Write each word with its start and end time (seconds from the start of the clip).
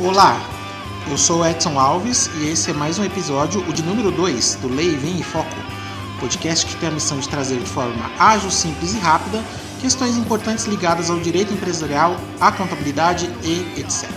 Olá, 0.00 0.40
eu 1.10 1.18
sou 1.18 1.44
Edson 1.44 1.76
Alves 1.76 2.30
e 2.36 2.48
esse 2.50 2.70
é 2.70 2.72
mais 2.72 3.00
um 3.00 3.04
episódio, 3.04 3.60
o 3.68 3.72
de 3.72 3.82
número 3.82 4.12
2 4.12 4.54
do 4.56 4.68
Lei 4.68 4.94
Vem 4.94 5.18
em 5.18 5.22
Foco, 5.24 5.56
podcast 6.18 6.66
que 6.66 6.76
tem 6.76 6.88
a 6.88 6.92
missão 6.92 7.18
de 7.18 7.28
trazer 7.28 7.58
de 7.58 7.66
forma 7.66 8.10
ágil, 8.18 8.50
simples 8.50 8.94
e 8.94 8.98
rápida 8.98 9.42
questões 9.80 10.16
importantes 10.16 10.66
ligadas 10.66 11.08
ao 11.08 11.18
direito 11.20 11.52
empresarial, 11.52 12.16
à 12.40 12.50
contabilidade 12.50 13.30
e 13.42 13.80
etc. 13.80 14.08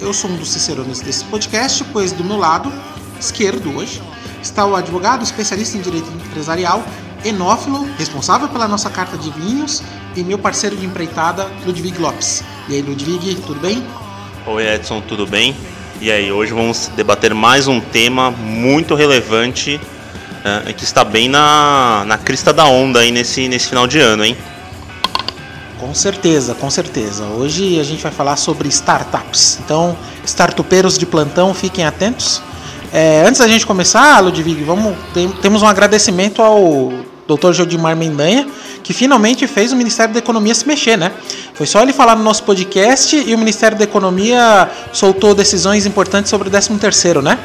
Eu 0.00 0.12
sou 0.12 0.30
um 0.30 0.36
dos 0.36 0.50
cicerones 0.50 1.00
desse 1.00 1.24
podcast, 1.24 1.84
pois 1.92 2.12
do 2.12 2.24
meu 2.24 2.36
lado 2.36 2.72
esquerdo 3.18 3.76
hoje 3.76 4.02
está 4.42 4.66
o 4.66 4.74
advogado 4.74 5.22
especialista 5.22 5.78
em 5.78 5.80
direito 5.80 6.10
empresarial, 6.10 6.84
enófilo, 7.24 7.88
responsável 7.96 8.48
pela 8.48 8.68
nossa 8.68 8.90
carta 8.90 9.16
de 9.16 9.30
vinhos 9.30 9.82
e 10.14 10.22
meu 10.22 10.38
parceiro 10.38 10.76
de 10.76 10.84
empreitada, 10.84 11.50
Ludwig 11.64 11.98
Lopes. 11.98 12.42
E 12.68 12.74
aí, 12.74 12.82
Ludwig, 12.82 13.36
tudo 13.46 13.60
bem? 13.60 13.84
Oi 14.46 14.66
Edson, 14.66 15.00
tudo 15.00 15.26
bem? 15.26 15.56
E 16.00 16.10
aí, 16.10 16.30
hoje 16.30 16.52
vamos 16.52 16.90
debater 16.96 17.32
mais 17.32 17.66
um 17.66 17.80
tema 17.80 18.30
muito 18.30 18.94
relevante 18.94 19.80
uh, 20.44 20.74
que 20.74 20.84
está 20.84 21.02
bem 21.04 21.28
na, 21.28 22.04
na 22.06 22.18
crista 22.18 22.52
da 22.52 22.66
onda 22.66 23.00
aí 23.00 23.10
nesse, 23.10 23.48
nesse 23.48 23.68
final 23.68 23.86
de 23.86 23.98
ano, 23.98 24.24
hein? 24.24 24.36
Com 25.78 25.92
certeza, 25.94 26.54
com 26.54 26.70
certeza. 26.70 27.24
Hoje 27.24 27.80
a 27.80 27.82
gente 27.82 28.02
vai 28.02 28.12
falar 28.12 28.36
sobre 28.36 28.68
startups. 28.68 29.58
Então, 29.64 29.96
startupeiros 30.24 30.96
de 30.96 31.06
plantão, 31.06 31.52
fiquem 31.52 31.84
atentos. 31.84 32.40
É, 32.92 33.24
antes 33.26 33.40
da 33.40 33.48
gente 33.48 33.66
começar, 33.66 34.20
Ludwig, 34.20 34.62
vamos, 34.62 34.96
tem, 35.12 35.28
temos 35.28 35.62
um 35.62 35.66
agradecimento 35.66 36.40
ao 36.40 36.92
Dr. 37.26 37.52
Jodimar 37.52 37.96
Mendanha, 37.96 38.46
que 38.82 38.92
finalmente 38.92 39.46
fez 39.46 39.72
o 39.72 39.76
Ministério 39.76 40.12
da 40.12 40.20
Economia 40.20 40.54
se 40.54 40.66
mexer, 40.66 40.96
né? 40.96 41.10
Foi 41.54 41.66
só 41.66 41.82
ele 41.82 41.92
falar 41.92 42.14
no 42.14 42.22
nosso 42.22 42.44
podcast 42.44 43.16
e 43.16 43.34
o 43.34 43.38
Ministério 43.38 43.76
da 43.76 43.84
Economia 43.84 44.70
soltou 44.92 45.34
decisões 45.34 45.86
importantes 45.86 46.30
sobre 46.30 46.48
o 46.48 46.50
13 46.50 46.78
terceiro, 46.78 47.20
né? 47.20 47.38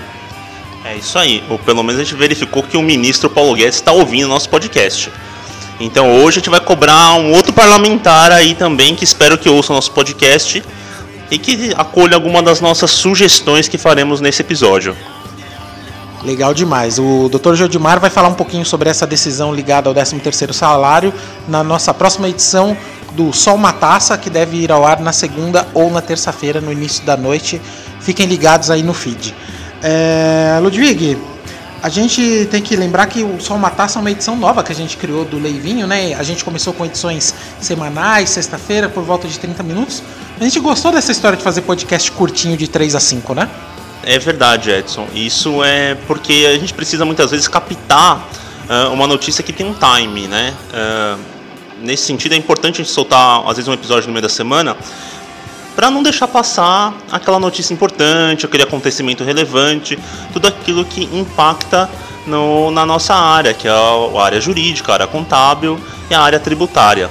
É 0.90 0.96
isso 0.96 1.20
aí, 1.20 1.44
ou 1.48 1.60
pelo 1.60 1.84
menos 1.84 2.02
a 2.02 2.04
gente 2.04 2.16
verificou 2.16 2.64
que 2.64 2.76
o 2.76 2.82
ministro 2.82 3.30
Paulo 3.30 3.54
Guedes 3.54 3.76
está 3.76 3.92
ouvindo 3.92 4.26
o 4.26 4.28
nosso 4.28 4.50
podcast. 4.50 5.12
Então 5.80 6.16
hoje 6.16 6.38
a 6.38 6.40
gente 6.40 6.50
vai 6.50 6.60
cobrar 6.60 7.14
um 7.14 7.32
outro 7.32 7.54
parlamentar 7.54 8.32
aí 8.32 8.56
também, 8.56 8.96
que 8.96 9.04
espero 9.04 9.38
que 9.38 9.48
ouça 9.48 9.72
o 9.72 9.76
nosso 9.76 9.92
podcast 9.92 10.64
e 11.30 11.38
que 11.38 11.76
acolha 11.78 12.16
alguma 12.16 12.42
das 12.42 12.60
nossas 12.60 12.90
sugestões 12.90 13.68
que 13.68 13.78
faremos 13.78 14.20
nesse 14.20 14.42
episódio. 14.42 14.98
Legal 16.24 16.56
demais. 16.56 16.98
O 16.98 17.30
Dr. 17.30 17.54
Jodimar 17.54 18.00
vai 18.00 18.10
falar 18.10 18.30
um 18.30 18.34
pouquinho 18.34 18.66
sobre 18.66 18.90
essa 18.90 19.06
decisão 19.06 19.54
ligada 19.54 19.90
ao 19.90 19.94
13º 19.94 20.52
salário 20.54 21.14
na 21.48 21.64
nossa 21.64 21.94
próxima 21.94 22.28
edição 22.28 22.76
do 23.12 23.32
Sol 23.32 23.54
uma 23.54 23.72
Taça, 23.72 24.18
que 24.18 24.30
deve 24.30 24.58
ir 24.58 24.72
ao 24.72 24.84
ar 24.84 25.00
na 25.00 25.14
segunda 25.14 25.68
ou 25.76 25.92
na 25.92 26.02
terça-feira, 26.02 26.60
no 26.60 26.72
início 26.72 27.06
da 27.06 27.16
noite. 27.16 27.62
Fiquem 28.02 28.26
ligados 28.26 28.72
aí 28.72 28.82
no 28.82 28.96
feed. 28.96 29.36
É, 29.82 30.60
Ludwig, 30.62 31.18
a 31.82 31.88
gente 31.88 32.48
tem 32.52 32.62
que 32.62 32.76
lembrar 32.76 33.06
que 33.08 33.24
o 33.24 33.40
Sol 33.40 33.56
uma 33.56 33.70
Taça 33.70 34.00
é 34.00 34.02
uma 34.02 34.12
edição 34.12 34.36
nova 34.36 34.62
que 34.64 34.72
a 34.72 34.76
gente 34.76 34.98
criou 34.98 35.24
do 35.24 35.40
Leivinho, 35.40 35.88
né? 35.88 36.14
A 36.16 36.24
gente 36.24 36.44
começou 36.44 36.74
com 36.74 36.86
edições 36.86 37.34
semanais, 37.62 38.30
sexta-feira, 38.30 38.90
por 38.90 39.04
volta 39.04 39.28
de 39.28 39.40
30 39.40 39.64
minutos. 39.64 40.04
A 40.40 40.44
gente 40.44 40.60
gostou 40.60 40.92
dessa 40.92 41.12
história 41.12 41.38
de 41.38 41.44
fazer 41.44 41.62
podcast 41.62 42.12
curtinho 42.12 42.58
de 42.58 42.68
3 42.68 42.96
a 42.96 43.00
5, 43.00 43.34
né? 43.34 43.50
É 44.04 44.20
verdade, 44.20 44.70
Edson. 44.72 45.08
Isso 45.14 45.64
é 45.64 45.96
porque 46.06 46.48
a 46.50 46.58
gente 46.58 46.74
precisa 46.74 47.06
muitas 47.06 47.32
vezes 47.32 47.48
captar 47.48 48.18
uh, 48.18 48.92
uma 48.92 49.08
notícia 49.08 49.42
que 49.42 49.54
tem 49.54 49.66
um 49.66 49.74
time, 49.74 50.28
né? 50.28 50.54
Uh, 50.74 51.20
nesse 51.82 52.04
sentido, 52.04 52.34
é 52.34 52.38
importante 52.38 52.82
a 52.82 52.84
gente 52.84 52.94
soltar, 52.94 53.42
às 53.48 53.56
vezes, 53.56 53.68
um 53.70 53.74
episódio 53.74 54.08
no 54.08 54.14
meio 54.14 54.24
da 54.24 54.30
semana 54.30 54.76
para 55.80 55.90
não 55.90 56.04
deixar 56.04 56.28
passar 56.28 56.94
aquela 57.10 57.40
notícia 57.40 57.74
importante, 57.74 58.46
aquele 58.46 58.64
acontecimento 58.64 59.24
relevante, 59.24 59.98
tudo 60.34 60.46
aquilo 60.46 60.84
que 60.84 61.06
impacta 61.18 61.90
no, 62.28 62.70
na 62.70 62.86
nossa 62.86 63.16
área, 63.16 63.54
que 63.54 63.66
é 63.66 63.72
a, 63.72 64.22
área 64.22 64.42
jurídica, 64.42 64.92
a 64.92 64.96
área 64.96 65.08
contábil 65.08 65.80
e 66.10 66.14
a 66.14 66.20
área 66.20 66.38
tributária. 66.38 67.10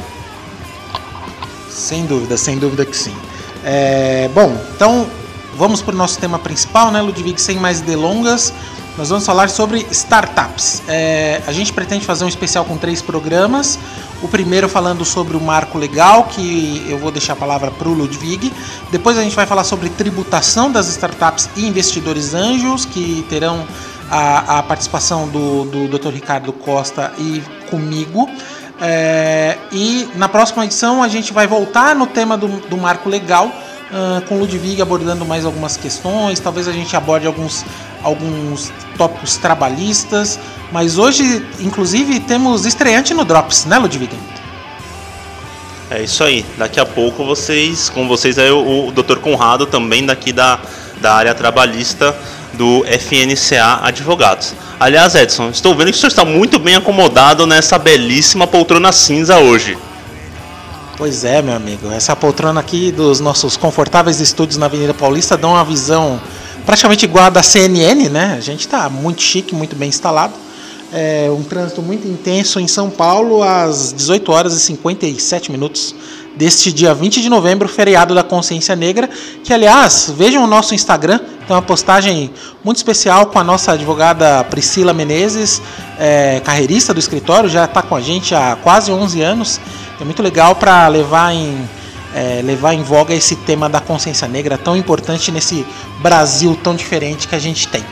Sem 1.70 2.04
dúvida, 2.04 2.36
sem 2.36 2.58
dúvida 2.58 2.84
que 2.84 2.94
sim. 2.94 3.16
É, 3.64 4.28
bom, 4.34 4.54
então 4.76 5.06
vamos 5.56 5.80
para 5.80 5.94
o 5.94 5.96
nosso 5.96 6.18
tema 6.18 6.38
principal, 6.38 6.90
né, 6.90 7.00
Ludwig? 7.00 7.40
Sem 7.40 7.56
mais 7.56 7.80
delongas, 7.80 8.52
nós 8.98 9.08
vamos 9.08 9.24
falar 9.24 9.48
sobre 9.48 9.86
startups. 9.90 10.82
É, 10.86 11.40
a 11.46 11.52
gente 11.52 11.72
pretende 11.72 12.04
fazer 12.04 12.26
um 12.26 12.28
especial 12.28 12.66
com 12.66 12.76
três 12.76 13.00
programas. 13.00 13.78
O 14.20 14.28
primeiro 14.28 14.68
falando 14.68 15.04
sobre 15.04 15.36
o 15.36 15.40
marco 15.40 15.78
legal, 15.78 16.24
que 16.24 16.84
eu 16.88 16.98
vou 16.98 17.10
deixar 17.10 17.34
a 17.34 17.36
palavra 17.36 17.70
para 17.70 17.88
o 17.88 17.92
Ludwig. 17.92 18.52
Depois 18.90 19.16
a 19.16 19.22
gente 19.22 19.36
vai 19.36 19.46
falar 19.46 19.64
sobre 19.64 19.88
tributação 19.90 20.70
das 20.70 20.88
startups 20.88 21.48
e 21.56 21.66
investidores 21.66 22.34
anjos, 22.34 22.84
que 22.84 23.24
terão 23.28 23.64
a, 24.10 24.58
a 24.58 24.62
participação 24.62 25.28
do, 25.28 25.64
do 25.64 25.98
Dr. 25.98 26.10
Ricardo 26.10 26.52
Costa 26.52 27.12
e 27.18 27.42
comigo. 27.70 28.28
É, 28.80 29.58
e 29.72 30.08
na 30.14 30.28
próxima 30.28 30.64
edição 30.64 31.02
a 31.02 31.08
gente 31.08 31.32
vai 31.32 31.46
voltar 31.46 31.94
no 31.94 32.06
tema 32.06 32.36
do, 32.36 32.48
do 32.68 32.76
marco 32.76 33.08
legal 33.08 33.46
uh, 33.46 34.26
com 34.28 34.38
Ludwig 34.38 34.80
abordando 34.80 35.24
mais 35.24 35.44
algumas 35.44 35.76
questões, 35.76 36.38
talvez 36.40 36.68
a 36.68 36.72
gente 36.72 36.94
aborde 36.96 37.26
alguns, 37.26 37.64
alguns 38.02 38.72
tópicos 38.96 39.36
trabalhistas, 39.36 40.38
mas 40.72 40.98
hoje, 40.98 41.44
inclusive, 41.60 42.20
temos 42.20 42.66
estreante 42.66 43.14
no 43.14 43.24
Drops, 43.24 43.64
né, 43.64 43.78
Ludwig? 43.78 44.10
É 45.90 46.02
isso 46.02 46.22
aí. 46.22 46.44
Daqui 46.58 46.78
a 46.78 46.84
pouco 46.84 47.24
vocês, 47.24 47.88
com 47.88 48.06
vocês 48.06 48.36
é 48.36 48.52
o, 48.52 48.88
o 48.88 48.92
Dr. 48.92 49.18
Conrado 49.18 49.66
também 49.66 50.04
daqui 50.04 50.32
da, 50.32 50.60
da 51.00 51.14
área 51.14 51.34
trabalhista 51.34 52.14
do 52.52 52.84
FNCA 52.84 53.80
Advogados. 53.82 54.54
Aliás, 54.78 55.14
Edson, 55.14 55.48
estou 55.48 55.74
vendo 55.74 55.90
que 55.90 55.96
o 55.96 56.00
senhor 56.00 56.10
está 56.10 56.24
muito 56.24 56.58
bem 56.58 56.76
acomodado 56.76 57.46
nessa 57.46 57.78
belíssima 57.78 58.46
poltrona 58.46 58.92
cinza 58.92 59.38
hoje. 59.38 59.78
Pois 60.96 61.24
é, 61.24 61.40
meu 61.40 61.54
amigo. 61.54 61.90
Essa 61.90 62.14
poltrona 62.14 62.60
aqui 62.60 62.92
dos 62.92 63.20
nossos 63.20 63.56
confortáveis 63.56 64.20
estúdios 64.20 64.58
na 64.58 64.66
Avenida 64.66 64.92
Paulista 64.92 65.36
dá 65.36 65.48
uma 65.48 65.64
visão 65.64 66.20
praticamente 66.66 67.04
igual 67.04 67.26
a 67.26 67.30
da 67.30 67.42
CNN, 67.42 68.08
né? 68.08 68.34
A 68.36 68.40
gente 68.40 68.60
está 68.60 68.90
muito 68.90 69.22
chique, 69.22 69.54
muito 69.54 69.74
bem 69.74 69.88
instalado. 69.88 70.34
É 70.92 71.30
um 71.30 71.42
trânsito 71.42 71.82
muito 71.82 72.08
intenso 72.08 72.58
em 72.58 72.66
São 72.66 72.88
Paulo 72.88 73.42
às 73.42 73.92
18 73.92 74.32
horas 74.32 74.54
e 74.54 74.60
57 74.60 75.52
minutos 75.52 75.94
deste 76.34 76.72
dia 76.72 76.94
20 76.94 77.20
de 77.20 77.28
novembro, 77.28 77.68
feriado 77.68 78.14
da 78.14 78.22
Consciência 78.22 78.74
Negra, 78.74 79.10
que 79.44 79.52
aliás, 79.52 80.12
vejam 80.16 80.44
o 80.44 80.46
nosso 80.46 80.74
Instagram, 80.74 81.18
tem 81.18 81.54
uma 81.54 81.60
postagem 81.60 82.30
muito 82.64 82.76
especial 82.76 83.26
com 83.26 83.38
a 83.38 83.44
nossa 83.44 83.72
advogada 83.72 84.42
Priscila 84.44 84.94
Menezes, 84.94 85.60
é, 85.98 86.40
carreirista 86.44 86.94
do 86.94 87.00
escritório, 87.00 87.50
já 87.50 87.64
está 87.64 87.82
com 87.82 87.96
a 87.96 88.00
gente 88.00 88.34
há 88.34 88.56
quase 88.62 88.90
11 88.90 89.20
anos, 89.20 89.60
é 90.00 90.04
muito 90.04 90.22
legal 90.22 90.54
para 90.54 90.86
levar 90.88 91.34
em 91.34 91.68
é, 92.14 92.40
levar 92.42 92.72
em 92.72 92.82
voga 92.82 93.14
esse 93.14 93.36
tema 93.36 93.68
da 93.68 93.80
consciência 93.80 94.26
negra 94.26 94.56
tão 94.56 94.76
importante 94.76 95.30
nesse 95.30 95.66
Brasil 96.00 96.58
tão 96.62 96.74
diferente 96.74 97.28
que 97.28 97.34
a 97.34 97.38
gente 97.38 97.68
tem. 97.68 97.84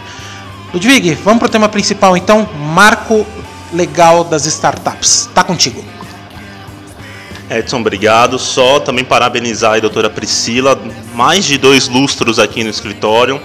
Ludwig, 0.76 1.14
vamos 1.24 1.38
para 1.38 1.46
o 1.46 1.50
tema 1.50 1.70
principal 1.70 2.18
então, 2.18 2.46
marco 2.74 3.26
legal 3.72 4.22
das 4.22 4.44
startups. 4.44 5.26
Tá 5.34 5.42
contigo. 5.42 5.82
Edson, 7.48 7.80
obrigado. 7.80 8.38
Só 8.38 8.78
também 8.78 9.02
parabenizar 9.02 9.76
a 9.76 9.78
doutora 9.78 10.10
Priscila, 10.10 10.78
mais 11.14 11.46
de 11.46 11.56
dois 11.56 11.88
lustros 11.88 12.38
aqui 12.38 12.62
no 12.62 12.68
escritório. 12.68 13.40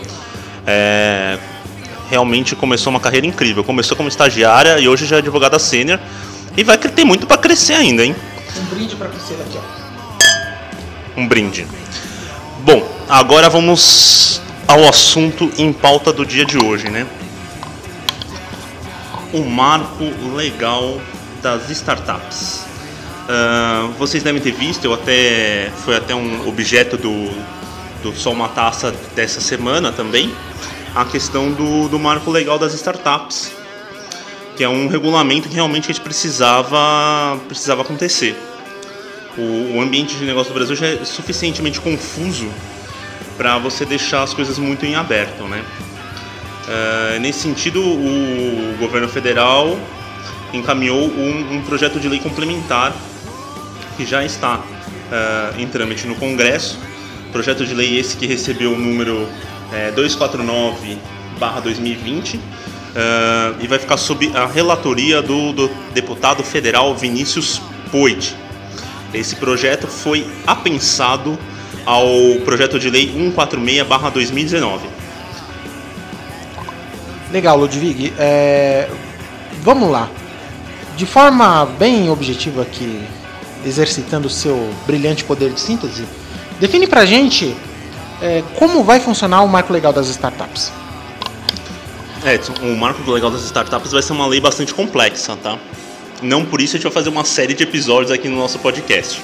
É, 0.67 1.39
realmente 2.09 2.53
começou 2.53 2.91
uma 2.91 2.99
carreira 2.99 3.25
incrível. 3.25 3.63
Começou 3.63 3.95
como 3.95 4.09
estagiária 4.09 4.77
e 4.79 4.89
hoje 4.89 5.05
já 5.05 5.15
é 5.15 5.19
advogada 5.19 5.57
sênior. 5.57 5.99
E 6.57 6.65
vai 6.65 6.77
ter 6.77 7.05
muito 7.05 7.25
para 7.25 7.37
crescer 7.37 7.75
ainda, 7.75 8.03
hein? 8.03 8.13
Um 8.59 8.75
brinde 8.75 8.93
para 8.97 9.07
Priscila 9.07 9.41
aqui, 9.43 9.57
ó. 9.57 11.21
Um 11.21 11.25
brinde. 11.25 11.65
Bom, 12.65 12.85
agora 13.07 13.49
vamos 13.49 14.41
ao 14.67 14.85
assunto 14.85 15.49
em 15.57 15.71
pauta 15.71 16.11
do 16.11 16.25
dia 16.25 16.43
de 16.43 16.57
hoje, 16.57 16.89
né? 16.89 17.07
O 19.33 19.43
marco 19.45 20.03
legal 20.35 20.99
das 21.41 21.69
startups. 21.69 22.65
Uh, 23.29 23.91
vocês 23.97 24.23
devem 24.23 24.41
ter 24.41 24.51
visto, 24.51 24.83
eu 24.83 24.93
até 24.93 25.71
foi 25.85 25.95
até 25.95 26.13
um 26.13 26.47
objeto 26.47 26.97
do, 26.97 27.29
do 28.03 28.13
Só 28.13 28.31
uma 28.31 28.49
Taça 28.49 28.93
dessa 29.15 29.39
semana 29.39 29.91
também, 29.91 30.33
a 30.93 31.05
questão 31.05 31.51
do, 31.51 31.87
do 31.87 31.97
marco 31.97 32.29
legal 32.29 32.59
das 32.59 32.73
startups. 32.73 33.53
que 34.57 34.63
é 34.63 34.69
um 34.69 34.87
regulamento 34.87 35.47
que 35.47 35.55
realmente 35.55 35.85
a 35.85 35.93
gente 35.93 36.01
precisava, 36.01 37.39
precisava 37.47 37.83
acontecer. 37.83 38.35
O, 39.37 39.77
o 39.77 39.81
ambiente 39.81 40.15
de 40.15 40.25
negócio 40.25 40.51
do 40.51 40.55
Brasil 40.57 40.75
já 40.75 40.87
é 40.87 41.05
suficientemente 41.05 41.79
confuso 41.79 42.49
para 43.37 43.57
você 43.57 43.85
deixar 43.85 44.23
as 44.23 44.33
coisas 44.33 44.59
muito 44.59 44.85
em 44.85 44.95
aberto, 44.95 45.43
né? 45.45 45.63
Uh, 46.67 47.19
nesse 47.19 47.39
sentido, 47.39 47.81
o 47.81 48.75
governo 48.79 49.09
federal 49.09 49.79
encaminhou 50.53 51.07
um, 51.07 51.55
um, 51.55 51.63
projeto 51.63 51.99
de 51.99 52.07
lei 52.07 52.19
complementar 52.19 52.95
que 53.97 54.05
já 54.05 54.23
está 54.23 54.57
uh, 54.57 55.59
em 55.59 55.67
trâmite 55.67 56.05
no 56.05 56.13
Congresso. 56.15 56.77
Projeto 57.31 57.65
de 57.65 57.73
lei 57.73 57.97
esse 57.97 58.15
que 58.15 58.27
recebeu 58.27 58.73
o 58.73 58.77
número 58.77 59.23
uh, 59.23 59.95
249/2020 59.95 62.39
e 63.61 63.67
vai 63.67 63.79
ficar 63.79 63.95
sob 63.95 64.29
a 64.35 64.45
relatoria 64.45 65.21
do, 65.21 65.53
do 65.53 65.71
deputado 65.93 66.43
federal 66.43 66.93
Vinícius 66.93 67.61
Poit. 67.89 68.35
Esse 69.13 69.37
projeto 69.37 69.87
foi 69.87 70.27
apensado 70.45 71.39
ao 71.85 72.05
projeto 72.43 72.77
de 72.77 72.89
lei 72.89 73.09
146/2019. 73.09 75.00
Legal, 77.31 77.57
Ludwig. 77.57 78.13
É... 78.17 78.89
Vamos 79.61 79.89
lá. 79.89 80.09
De 80.97 81.05
forma 81.05 81.65
bem 81.65 82.09
objetiva 82.09 82.61
aqui, 82.61 83.01
exercitando 83.65 84.27
o 84.27 84.29
seu 84.29 84.73
brilhante 84.85 85.23
poder 85.23 85.51
de 85.51 85.59
síntese, 85.59 86.05
define 86.59 86.87
pra 86.87 87.05
gente 87.05 87.55
é, 88.21 88.43
como 88.55 88.83
vai 88.83 88.99
funcionar 88.99 89.41
o 89.41 89.47
marco 89.47 89.73
legal 89.73 89.91
das 89.91 90.07
startups. 90.09 90.71
Edson, 92.23 92.53
o 92.61 92.77
marco 92.77 93.09
legal 93.09 93.31
das 93.31 93.43
startups 93.43 93.91
vai 93.91 94.01
ser 94.01 94.13
uma 94.13 94.27
lei 94.27 94.39
bastante 94.39 94.73
complexa, 94.73 95.35
tá? 95.41 95.57
Não 96.21 96.45
por 96.45 96.61
isso 96.61 96.75
a 96.75 96.77
gente 96.77 96.83
vai 96.83 96.93
fazer 96.93 97.09
uma 97.09 97.25
série 97.25 97.53
de 97.53 97.63
episódios 97.63 98.11
aqui 98.11 98.27
no 98.27 98.37
nosso 98.37 98.59
podcast. 98.59 99.19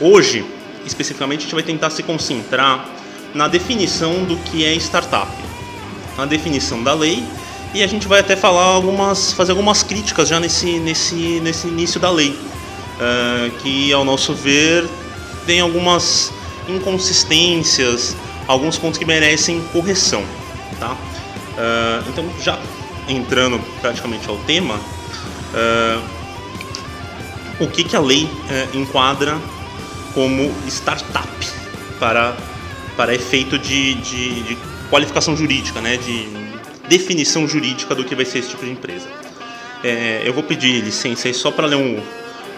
Hoje, 0.00 0.44
especificamente, 0.84 1.40
a 1.40 1.42
gente 1.42 1.54
vai 1.54 1.62
tentar 1.62 1.90
se 1.90 2.02
concentrar 2.02 2.88
na 3.34 3.46
definição 3.46 4.24
do 4.24 4.36
que 4.38 4.64
é 4.64 4.74
startup, 4.74 5.28
na 6.18 6.26
definição 6.26 6.82
da 6.82 6.92
lei 6.92 7.24
e 7.72 7.82
a 7.82 7.86
gente 7.86 8.08
vai 8.08 8.20
até 8.20 8.34
falar 8.34 8.64
algumas, 8.64 9.32
fazer 9.32 9.52
algumas 9.52 9.84
críticas 9.84 10.28
já 10.28 10.40
nesse, 10.40 10.80
nesse, 10.80 11.40
nesse 11.40 11.68
início 11.68 12.00
da 12.00 12.10
lei, 12.10 12.30
uh, 12.30 13.50
que 13.58 13.92
ao 13.92 14.04
nosso 14.04 14.34
ver 14.34 14.88
tem 15.46 15.60
algumas 15.60 16.32
inconsistências, 16.68 18.16
alguns 18.46 18.76
pontos 18.76 18.98
que 18.98 19.04
merecem 19.04 19.62
correção, 19.72 20.24
tá? 20.80 20.92
Uh, 20.92 22.08
então 22.08 22.28
já 22.40 22.58
entrando 23.06 23.60
praticamente 23.80 24.28
ao 24.28 24.36
tema, 24.38 24.74
uh, 24.74 26.02
o 27.60 27.66
que, 27.66 27.84
que 27.84 27.96
a 27.96 28.00
lei 28.00 28.28
enquadra 28.72 29.36
como 30.14 30.52
startup 30.68 31.28
para, 31.98 32.36
para 32.96 33.14
efeito 33.14 33.58
de, 33.58 33.94
de, 33.94 34.42
de 34.42 34.58
qualificação 34.90 35.36
jurídica, 35.36 35.80
né, 35.80 35.96
de 35.96 36.28
definição 36.88 37.46
jurídica 37.46 37.94
do 37.94 38.04
que 38.04 38.14
vai 38.14 38.24
ser 38.24 38.38
esse 38.38 38.50
tipo 38.50 38.64
de 38.64 38.72
empresa. 38.72 39.06
É, 39.84 40.22
eu 40.24 40.32
vou 40.32 40.42
pedir 40.42 40.82
licença 40.82 41.28
aí 41.28 41.34
só 41.34 41.50
para 41.50 41.66
ler 41.66 41.76
um, 41.76 42.02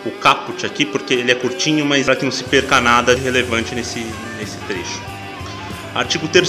o 0.07 0.11
caput 0.13 0.65
aqui, 0.65 0.85
porque 0.85 1.15
ele 1.15 1.31
é 1.31 1.35
curtinho, 1.35 1.85
mas 1.85 2.07
para 2.07 2.17
que 2.17 2.25
não 2.25 2.33
se 2.33 2.45
perca 2.45 2.81
nada 2.81 3.15
de 3.15 3.21
relevante 3.21 3.75
nesse, 3.75 4.07
nesse 4.39 4.57
trecho. 4.67 5.01
Artigo 5.95 6.29
3 6.29 6.49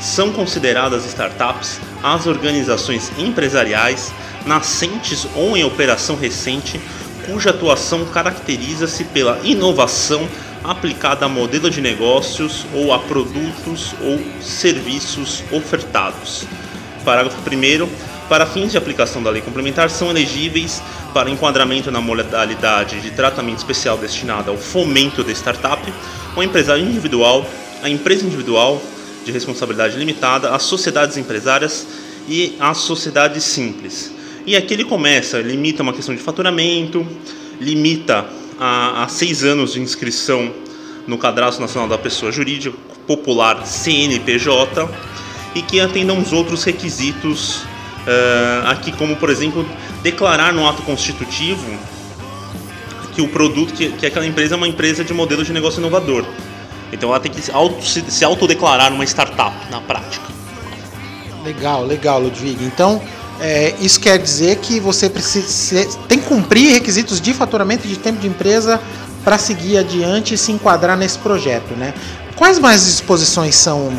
São 0.00 0.32
consideradas 0.32 1.04
startups 1.04 1.80
as 2.02 2.26
organizações 2.26 3.10
empresariais 3.18 4.12
nascentes 4.46 5.26
ou 5.34 5.56
em 5.56 5.64
operação 5.64 6.16
recente 6.16 6.80
cuja 7.26 7.50
atuação 7.50 8.04
caracteriza-se 8.06 9.04
pela 9.04 9.40
inovação 9.42 10.28
aplicada 10.64 11.26
a 11.26 11.28
modelo 11.28 11.70
de 11.70 11.80
negócios 11.80 12.66
ou 12.72 12.92
a 12.92 12.98
produtos 12.98 13.94
ou 14.00 14.18
serviços 14.40 15.44
ofertados. 15.52 16.46
Parágrafo 17.04 17.38
1 17.38 18.14
para 18.28 18.46
fins 18.46 18.72
de 18.72 18.78
aplicação 18.78 19.22
da 19.22 19.28
lei 19.28 19.42
complementar, 19.42 19.90
são 19.90 20.10
elegíveis 20.10 20.82
para 21.12 21.30
enquadramento 21.30 21.90
na 21.90 22.00
modalidade 22.00 23.00
de 23.00 23.10
tratamento 23.10 23.58
especial 23.58 23.98
destinado 23.98 24.50
ao 24.50 24.56
fomento 24.56 25.22
da 25.22 25.30
startup, 25.30 25.82
o 26.34 26.42
empresário 26.42 26.82
individual, 26.82 27.46
a 27.82 27.88
empresa 27.88 28.24
individual 28.24 28.80
de 29.24 29.30
responsabilidade 29.30 29.98
limitada, 29.98 30.54
as 30.54 30.62
sociedades 30.62 31.18
empresárias 31.18 31.86
e 32.26 32.56
as 32.58 32.78
sociedades 32.78 33.44
simples. 33.44 34.10
E 34.46 34.56
aqui 34.56 34.72
ele 34.74 34.84
começa, 34.84 35.38
limita 35.40 35.82
uma 35.82 35.92
questão 35.92 36.14
de 36.14 36.20
faturamento, 36.20 37.06
limita 37.60 38.26
a, 38.58 39.04
a 39.04 39.08
seis 39.08 39.44
anos 39.44 39.74
de 39.74 39.80
inscrição 39.80 40.52
no 41.06 41.18
Cadastro 41.18 41.60
Nacional 41.62 41.88
da 41.88 41.98
Pessoa 41.98 42.32
Jurídica 42.32 42.76
Popular 43.06 43.66
CNPJ 43.66 44.88
e 45.54 45.62
que 45.62 45.80
atendam 45.80 46.18
os 46.18 46.32
outros 46.32 46.64
requisitos 46.64 47.58
uh, 47.58 48.68
aqui, 48.68 48.92
como 48.92 49.16
por 49.16 49.30
exemplo 49.30 49.66
declarar 50.02 50.52
no 50.52 50.66
ato 50.68 50.82
constitutivo 50.82 51.64
que 53.14 53.22
o 53.22 53.28
produto, 53.28 53.72
que, 53.72 53.92
que 53.92 54.06
aquela 54.06 54.26
empresa 54.26 54.54
é 54.54 54.56
uma 54.56 54.66
empresa 54.66 55.04
de 55.04 55.14
modelo 55.14 55.44
de 55.44 55.52
negócio 55.52 55.78
inovador. 55.78 56.24
Então 56.92 57.10
ela 57.10 57.20
tem 57.20 57.30
que 57.30 57.40
se, 57.40 57.50
auto, 57.50 57.84
se, 57.84 58.02
se 58.10 58.24
autodeclarar 58.24 58.92
uma 58.92 59.04
startup 59.04 59.54
na 59.70 59.80
prática. 59.80 60.24
Legal, 61.44 61.84
legal, 61.84 62.20
Ludwig. 62.20 62.64
Então, 62.64 63.02
é, 63.40 63.74
isso 63.80 64.00
quer 64.00 64.18
dizer 64.18 64.56
que 64.56 64.78
você 64.80 65.08
precisa 65.10 65.86
tem 66.08 66.18
que 66.18 66.26
cumprir 66.26 66.72
requisitos 66.72 67.20
de 67.20 67.34
faturamento 67.34 67.86
de 67.86 67.96
tempo 67.96 68.20
de 68.20 68.26
empresa 68.26 68.80
para 69.24 69.38
seguir 69.38 69.78
adiante 69.78 70.34
e 70.34 70.38
se 70.38 70.52
enquadrar 70.52 70.96
nesse 70.96 71.18
projeto, 71.18 71.74
né? 71.74 71.94
Quais 72.36 72.58
mais 72.58 72.84
disposições 72.84 73.54
são 73.54 73.92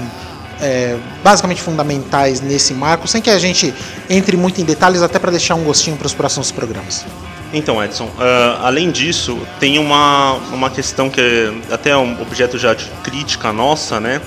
é, 0.62 0.98
basicamente 1.24 1.62
fundamentais 1.62 2.42
nesse 2.42 2.74
marco, 2.74 3.08
sem 3.08 3.22
que 3.22 3.30
a 3.30 3.40
gente 3.40 3.74
entre 4.10 4.38
muito 4.38 4.62
em 4.62 4.64
detalhes, 4.64 5.02
até 5.02 5.18
para 5.20 5.32
deixar 5.32 5.56
um 5.56 5.64
gostinho 5.64 5.98
para 5.98 6.08
os 6.08 6.14
próximos 6.14 6.52
programas? 6.52 7.06
Então, 7.54 7.82
Edson, 7.84 8.06
uh, 8.06 8.64
além 8.64 8.92
disso, 8.92 9.38
tem 9.60 9.80
uma, 9.80 10.34
uma 10.52 10.70
questão 10.70 11.10
que 11.10 11.22
é 11.22 11.74
até 11.74 11.96
um 11.96 12.22
objeto 12.22 12.58
já 12.58 12.74
de 12.74 12.86
crítica 13.04 13.54
nossa, 13.54 14.00
né? 14.00 14.22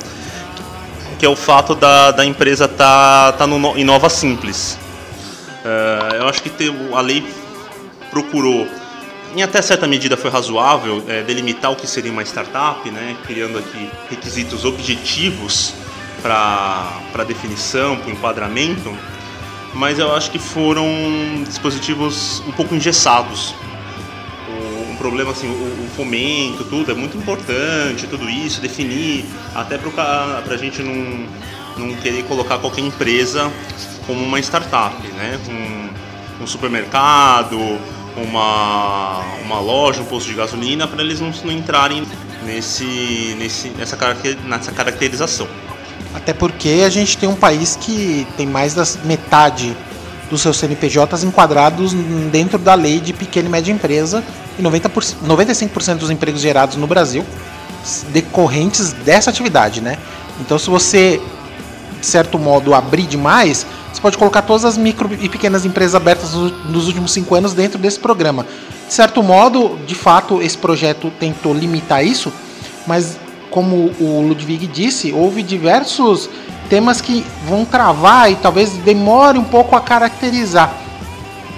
Que 1.19 1.27
é 1.27 1.29
o 1.29 1.37
fato 1.37 1.75
da, 1.75 2.11
da 2.11 2.25
empresa 2.25 2.65
estar 2.65 3.33
tá, 3.33 3.39
tá 3.39 3.47
no, 3.47 3.77
em 3.77 3.85
Nova 3.85 4.09
Simples. 4.09 4.79
Uh, 5.65 6.15
eu 6.17 6.29
acho 6.29 6.43
que 6.43 6.51
a 6.95 7.01
lei 7.01 7.25
procurou, 8.11 8.67
em 9.35 9.43
até 9.43 9.61
certa 9.61 9.87
medida 9.87 10.17
foi 10.17 10.31
razoável, 10.31 11.05
é, 11.07 11.23
delimitar 11.23 11.71
o 11.71 11.77
que 11.77 11.87
seria 11.87 12.11
uma 12.11 12.23
startup, 12.23 12.89
né, 12.91 13.17
criando 13.27 13.59
aqui 13.59 13.91
requisitos 14.09 14.65
objetivos 14.65 15.75
para 16.23 17.25
definição, 17.27 17.97
para 17.97 18.11
enquadramento, 18.11 18.97
mas 19.75 19.99
eu 19.99 20.15
acho 20.15 20.31
que 20.31 20.39
foram 20.39 20.87
dispositivos 21.47 22.43
um 22.49 22.53
pouco 22.53 22.75
engessados. 22.75 23.55
Um 24.91 24.97
problema 24.97 25.31
assim, 25.31 25.47
o, 25.47 25.85
o, 25.85 25.89
fomento, 25.95 26.65
tudo 26.65 26.91
é 26.91 26.95
muito 26.95 27.17
importante, 27.17 28.09
tudo 28.09 28.29
isso, 28.29 28.61
definir, 28.61 29.25
até 29.55 29.79
para 29.79 30.43
a 30.49 30.57
gente 30.57 30.83
não, 30.83 31.25
não 31.79 31.95
querer 31.97 32.25
colocar 32.25 32.59
qualquer 32.59 32.83
empresa 32.83 33.51
como 34.07 34.25
uma 34.25 34.39
startup, 34.41 34.97
né? 35.09 35.39
Um, 35.49 36.43
um 36.43 36.47
supermercado, 36.47 37.59
uma, 38.17 39.21
uma 39.45 39.61
loja, 39.61 40.01
um 40.01 40.05
posto 40.05 40.29
de 40.29 40.35
gasolina, 40.35 40.87
para 40.87 41.03
eles 41.03 41.21
não, 41.21 41.31
não 41.45 41.53
entrarem 41.53 42.07
nesse, 42.45 43.37
nesse, 43.39 43.69
nessa, 43.71 43.97
nessa 44.45 44.73
caracterização. 44.73 45.47
Até 46.15 46.33
porque 46.33 46.83
a 46.85 46.89
gente 46.89 47.19
tem 47.19 47.29
um 47.29 47.35
país 47.35 47.77
que 47.77 48.27
tem 48.37 48.47
mais 48.47 48.75
da 48.75 48.85
metade 49.05 49.77
dos 50.31 50.41
seus 50.41 50.59
CNPJs 50.59 51.25
enquadrados 51.25 51.93
dentro 52.31 52.59
da 52.59 52.75
lei 52.75 53.01
de 53.01 53.13
pequena 53.13 53.49
e 53.49 53.51
média 53.51 53.73
empresa 53.73 54.23
e 54.59 54.63
90%, 54.63 55.17
95% 55.27 55.97
dos 55.97 56.11
empregos 56.11 56.41
gerados 56.41 56.77
no 56.77 56.87
Brasil 56.87 57.25
decorrentes 58.11 58.93
dessa 58.93 59.31
atividade, 59.31 59.81
né? 59.81 59.97
Então 60.41 60.59
se 60.59 60.69
você 60.69 61.21
de 62.01 62.07
certo 62.07 62.39
modo 62.39 62.75
abrir 62.75 63.07
demais, 63.07 63.67
você 63.93 64.01
pode 64.01 64.19
colocar 64.19 64.43
todas 64.43 64.65
as 64.65 64.77
micro 64.77 65.11
e 65.21 65.29
pequenas 65.29 65.65
empresas 65.65 65.95
abertas 65.95 66.33
nos 66.33 66.87
últimos 66.87 67.13
cinco 67.13 67.35
anos 67.35 67.53
dentro 67.53 67.79
desse 67.79 67.99
programa. 67.99 68.47
De 68.87 68.95
certo 68.95 69.23
modo, 69.23 69.79
de 69.87 69.95
fato, 69.95 70.41
esse 70.41 70.57
projeto 70.57 71.11
tentou 71.19 71.53
limitar 71.53 72.05
isso, 72.05 72.33
mas 72.87 73.19
como 73.51 73.93
o 73.99 74.25
Ludwig 74.27 74.67
disse, 74.67 75.13
houve 75.13 75.43
diversos 75.43 76.29
temas 76.69 77.01
que 77.01 77.25
vão 77.47 77.65
travar 77.65 78.31
e 78.31 78.37
talvez 78.37 78.71
demore 78.71 79.39
um 79.39 79.45
pouco 79.45 79.75
a 79.75 79.81
caracterizar. 79.81 80.73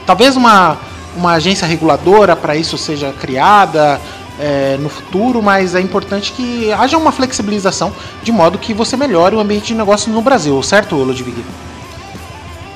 Talvez 0.06 0.36
uma, 0.36 0.78
uma 1.16 1.32
agência 1.32 1.66
reguladora 1.66 2.34
para 2.34 2.56
isso 2.56 2.78
seja 2.78 3.12
criada, 3.12 4.00
é, 4.40 4.78
no 4.78 4.88
futuro, 4.88 5.42
mas 5.42 5.74
é 5.74 5.80
importante 5.80 6.32
que 6.32 6.72
haja 6.72 6.96
uma 6.96 7.12
flexibilização 7.12 7.92
de 8.22 8.32
modo 8.32 8.58
que 8.58 8.72
você 8.72 8.96
melhore 8.96 9.36
o 9.36 9.40
ambiente 9.40 9.66
de 9.66 9.74
negócio 9.74 10.10
no 10.10 10.22
Brasil, 10.22 10.60
certo, 10.62 10.96
Ludwig? 10.96 11.44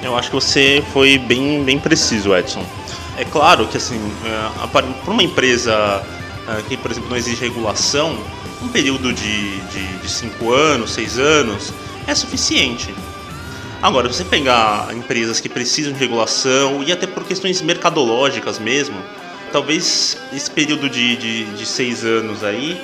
Eu 0.02 0.16
acho 0.16 0.28
que 0.28 0.35
você 0.35 0.85
foi 0.92 1.16
bem, 1.16 1.64
bem 1.64 1.78
preciso, 1.78 2.37
Edson. 2.37 2.62
É 3.16 3.25
claro 3.25 3.66
que 3.66 3.78
assim, 3.78 3.99
é, 4.25 4.66
para 4.66 4.85
uma 5.06 5.23
empresa 5.23 5.73
é, 6.47 6.62
que, 6.68 6.76
por 6.76 6.90
exemplo, 6.90 7.09
não 7.09 7.16
exige 7.16 7.40
regulação, 7.40 8.18
um 8.62 8.68
período 8.68 9.12
de, 9.12 9.61
cinco 10.06 10.52
anos, 10.52 10.92
seis 10.92 11.18
anos 11.18 11.73
é 12.06 12.14
suficiente. 12.14 12.94
Agora, 13.83 14.09
você 14.09 14.25
pegar 14.25 14.88
empresas 14.94 15.40
que 15.40 15.49
precisam 15.49 15.92
de 15.92 15.99
regulação 15.99 16.83
e 16.83 16.92
até 16.92 17.06
por 17.06 17.25
questões 17.25 17.61
mercadológicas 17.61 18.59
mesmo, 18.59 18.97
talvez 19.54 20.18
esse 20.32 20.50
período 20.50 20.90
de, 20.90 21.16
de, 21.16 21.44
de 21.44 21.64
seis 21.64 22.04
anos 22.04 22.42
aí 22.42 22.76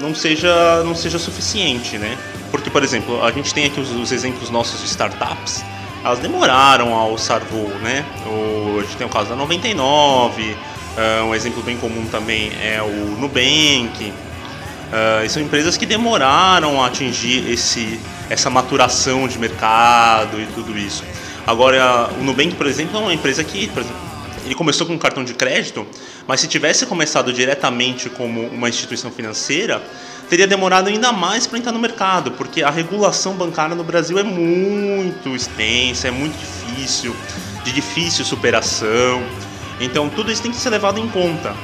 não 0.00 0.14
seja, 0.14 0.84
não 0.84 0.94
seja 0.94 1.18
suficiente, 1.18 1.98
né? 1.98 2.16
Porque, 2.52 2.70
por 2.70 2.84
exemplo, 2.84 3.24
a 3.24 3.32
gente 3.32 3.52
tem 3.52 3.66
aqui 3.66 3.80
os, 3.80 3.90
os 3.90 4.12
exemplos 4.12 4.48
nossos 4.48 4.80
de 4.80 4.86
startups, 4.86 5.64
elas 6.04 6.20
demoraram 6.20 6.94
ao 6.94 7.10
alçar 7.10 7.40
voo, 7.40 7.68
né? 7.82 8.04
O, 8.24 8.78
a 8.78 8.82
gente 8.82 8.96
tem 8.96 9.04
o 9.04 9.10
caso 9.10 9.30
da 9.30 9.34
99, 9.34 10.42
uh, 10.42 10.56
ah, 10.96 11.24
um 11.24 11.34
exemplo 11.34 11.60
bem 11.60 11.76
comum 11.76 12.06
também 12.06 12.52
é 12.62 12.80
o 12.80 13.16
Nubank. 13.18 14.12
Uh, 14.12 15.28
são 15.28 15.42
empresas 15.42 15.76
que 15.76 15.86
demoraram 15.86 16.80
a 16.80 16.86
atingir 16.86 17.50
esse, 17.50 17.98
essa 18.30 18.48
maturação 18.48 19.26
de 19.26 19.40
mercado 19.40 20.40
e 20.40 20.46
tudo 20.54 20.78
isso. 20.78 21.02
Agora, 21.44 22.10
o 22.20 22.22
Nubank, 22.22 22.54
por 22.54 22.66
exemplo, 22.66 22.96
é 22.96 23.02
uma 23.02 23.14
empresa 23.14 23.42
que, 23.42 23.66
por 23.66 23.80
exemplo, 23.80 24.11
ele 24.44 24.54
começou 24.54 24.86
com 24.86 24.94
um 24.94 24.98
cartão 24.98 25.24
de 25.24 25.34
crédito, 25.34 25.86
mas 26.26 26.40
se 26.40 26.48
tivesse 26.48 26.86
começado 26.86 27.32
diretamente 27.32 28.10
como 28.10 28.42
uma 28.46 28.68
instituição 28.68 29.10
financeira, 29.10 29.82
teria 30.28 30.46
demorado 30.46 30.88
ainda 30.88 31.12
mais 31.12 31.46
para 31.46 31.58
entrar 31.58 31.72
no 31.72 31.78
mercado, 31.78 32.32
porque 32.32 32.62
a 32.62 32.70
regulação 32.70 33.34
bancária 33.34 33.74
no 33.74 33.84
Brasil 33.84 34.18
é 34.18 34.22
muito 34.22 35.34
extensa, 35.36 36.08
é 36.08 36.10
muito 36.10 36.36
difícil, 36.38 37.14
de 37.64 37.72
difícil 37.72 38.24
superação. 38.24 39.22
Então 39.80 40.08
tudo 40.08 40.32
isso 40.32 40.42
tem 40.42 40.50
que 40.50 40.56
ser 40.56 40.70
levado 40.70 40.98
em 40.98 41.08
conta. 41.08 41.54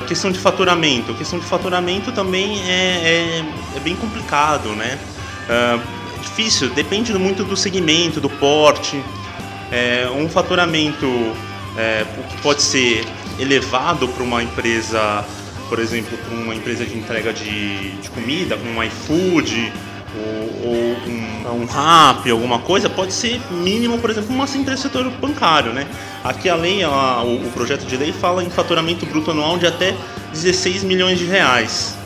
A 0.00 0.04
questão 0.04 0.30
de 0.30 0.38
faturamento, 0.38 1.12
a 1.12 1.14
questão 1.14 1.38
de 1.38 1.44
faturamento 1.44 2.10
também 2.10 2.58
é, 2.62 2.72
é, 2.72 3.44
é 3.76 3.80
bem 3.80 3.94
complicado, 3.94 4.70
né? 4.70 4.98
Uh, 5.46 6.00
difícil, 6.20 6.70
depende 6.70 7.12
muito 7.14 7.44
do 7.44 7.56
segmento, 7.56 8.20
do 8.20 8.30
porte. 8.30 9.02
É, 9.70 10.08
um 10.12 10.28
faturamento 10.28 11.06
é, 11.76 12.04
que 12.28 12.42
pode 12.42 12.62
ser 12.62 13.04
elevado 13.38 14.08
para 14.08 14.22
uma 14.22 14.42
empresa 14.42 15.24
por 15.70 15.78
exemplo, 15.78 16.18
com 16.28 16.34
uma 16.34 16.54
empresa 16.54 16.84
de 16.84 16.98
entrega 16.98 17.32
de, 17.32 17.92
de 17.92 18.10
comida, 18.10 18.56
como 18.56 18.72
um 18.72 18.82
iFood 18.82 19.72
ou, 20.16 20.68
ou 20.68 20.74
um, 21.06 21.62
um 21.62 21.64
RAP, 21.64 22.26
alguma 22.26 22.58
coisa, 22.58 22.90
pode 22.90 23.12
ser 23.12 23.40
mínimo, 23.52 23.96
por 23.98 24.10
exemplo, 24.10 24.34
uma 24.34 24.44
empresa 24.46 24.82
do 24.82 24.82
setor 24.82 25.08
bancário. 25.20 25.72
Né? 25.72 25.86
Aqui 26.24 26.48
a 26.48 26.56
lei, 26.56 26.82
a, 26.82 27.22
o, 27.22 27.46
o 27.46 27.50
projeto 27.52 27.86
de 27.86 27.96
lei 27.96 28.12
fala 28.12 28.42
em 28.42 28.50
faturamento 28.50 29.06
bruto 29.06 29.30
anual 29.30 29.58
de 29.58 29.66
até 29.66 29.94
16 30.32 30.82
milhões 30.82 31.20
de 31.20 31.26
reais. 31.26 31.96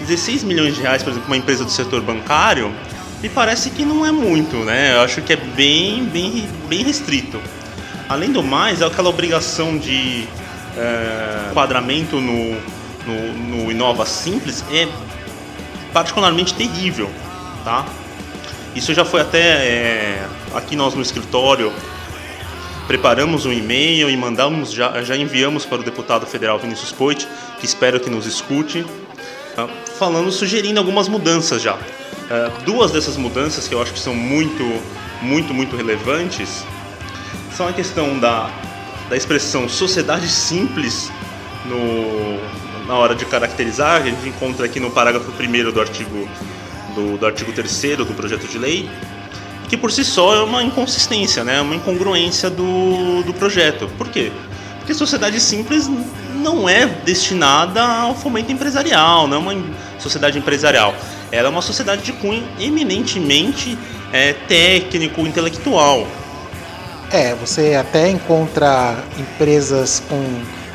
16 0.00 0.42
milhões 0.44 0.74
de 0.74 0.80
reais, 0.80 1.02
por 1.02 1.10
exemplo, 1.10 1.26
uma 1.28 1.36
empresa 1.36 1.64
do 1.64 1.70
setor 1.70 2.00
bancário, 2.00 2.74
me 3.22 3.28
parece 3.28 3.68
que 3.70 3.84
não 3.84 4.06
é 4.06 4.10
muito, 4.10 4.56
né? 4.56 4.94
Eu 4.94 5.02
acho 5.02 5.20
que 5.20 5.34
é 5.34 5.36
bem, 5.36 6.04
bem, 6.06 6.48
bem 6.66 6.82
restrito. 6.82 7.38
Além 8.08 8.30
do 8.30 8.42
mais, 8.42 8.80
é 8.80 8.86
aquela 8.86 9.08
obrigação 9.08 9.78
de 9.78 10.26
é, 10.76 11.50
enquadramento 11.50 12.20
no, 12.20 12.54
no, 13.06 13.32
no 13.32 13.70
Inova 13.70 14.04
Simples 14.04 14.64
é 14.70 14.88
particularmente 15.92 16.54
terrível, 16.54 17.10
tá? 17.64 17.86
Isso 18.74 18.92
já 18.92 19.04
foi 19.04 19.20
até 19.20 19.38
é, 19.38 20.28
aqui 20.54 20.74
nós 20.74 20.94
no 20.94 21.02
escritório 21.02 21.72
preparamos 22.86 23.46
um 23.46 23.52
e-mail 23.52 24.10
e 24.10 24.16
mandamos 24.16 24.72
já, 24.72 25.02
já 25.02 25.16
enviamos 25.16 25.64
para 25.64 25.80
o 25.80 25.82
deputado 25.82 26.26
federal 26.26 26.58
Vinícius 26.58 26.92
Poit, 26.92 27.26
que 27.58 27.64
espero 27.64 27.98
que 27.98 28.10
nos 28.10 28.26
escute, 28.26 28.84
tá? 29.56 29.66
falando, 29.98 30.30
sugerindo 30.30 30.78
algumas 30.78 31.08
mudanças 31.08 31.62
já. 31.62 31.78
É, 32.28 32.50
duas 32.64 32.90
dessas 32.90 33.16
mudanças 33.16 33.66
que 33.66 33.74
eu 33.74 33.80
acho 33.80 33.92
que 33.92 33.98
são 33.98 34.14
muito, 34.14 34.62
muito, 35.22 35.54
muito 35.54 35.76
relevantes 35.76 36.64
são 37.56 37.68
a 37.68 37.72
questão 37.72 38.18
da 38.18 38.50
da 39.08 39.16
expressão 39.16 39.68
sociedade 39.68 40.28
simples 40.28 41.10
no, 41.66 42.86
na 42.86 42.94
hora 42.94 43.14
de 43.14 43.24
caracterizar, 43.24 44.02
a 44.02 44.04
gente 44.04 44.28
encontra 44.28 44.66
aqui 44.66 44.80
no 44.80 44.90
parágrafo 44.90 45.30
1 45.30 45.72
do 45.72 45.80
artigo 45.80 46.28
do, 46.94 47.18
do 47.18 47.26
artigo 47.26 47.52
3 47.52 47.98
do 47.98 48.14
projeto 48.14 48.46
de 48.46 48.58
lei, 48.58 48.88
que 49.68 49.76
por 49.76 49.90
si 49.90 50.04
só 50.04 50.34
é 50.34 50.42
uma 50.42 50.62
inconsistência, 50.62 51.42
né? 51.42 51.60
uma 51.60 51.74
incongruência 51.74 52.48
do, 52.48 53.22
do 53.22 53.34
projeto. 53.34 53.90
Por 53.98 54.08
quê? 54.08 54.30
Porque 54.78 54.94
sociedade 54.94 55.40
simples 55.40 55.90
não 56.34 56.68
é 56.68 56.86
destinada 56.86 57.82
ao 57.82 58.14
fomento 58.14 58.52
empresarial, 58.52 59.26
não 59.26 59.36
é 59.36 59.40
uma 59.40 59.64
sociedade 59.98 60.38
empresarial. 60.38 60.94
Ela 61.32 61.48
é 61.48 61.50
uma 61.50 61.62
sociedade 61.62 62.02
de 62.02 62.12
cunho 62.12 62.46
eminentemente 62.60 63.78
é, 64.12 64.34
técnico, 64.34 65.22
intelectual. 65.22 66.06
É, 67.10 67.34
você 67.34 67.74
até 67.74 68.08
encontra 68.08 68.96
empresas 69.18 70.02
com 70.08 70.22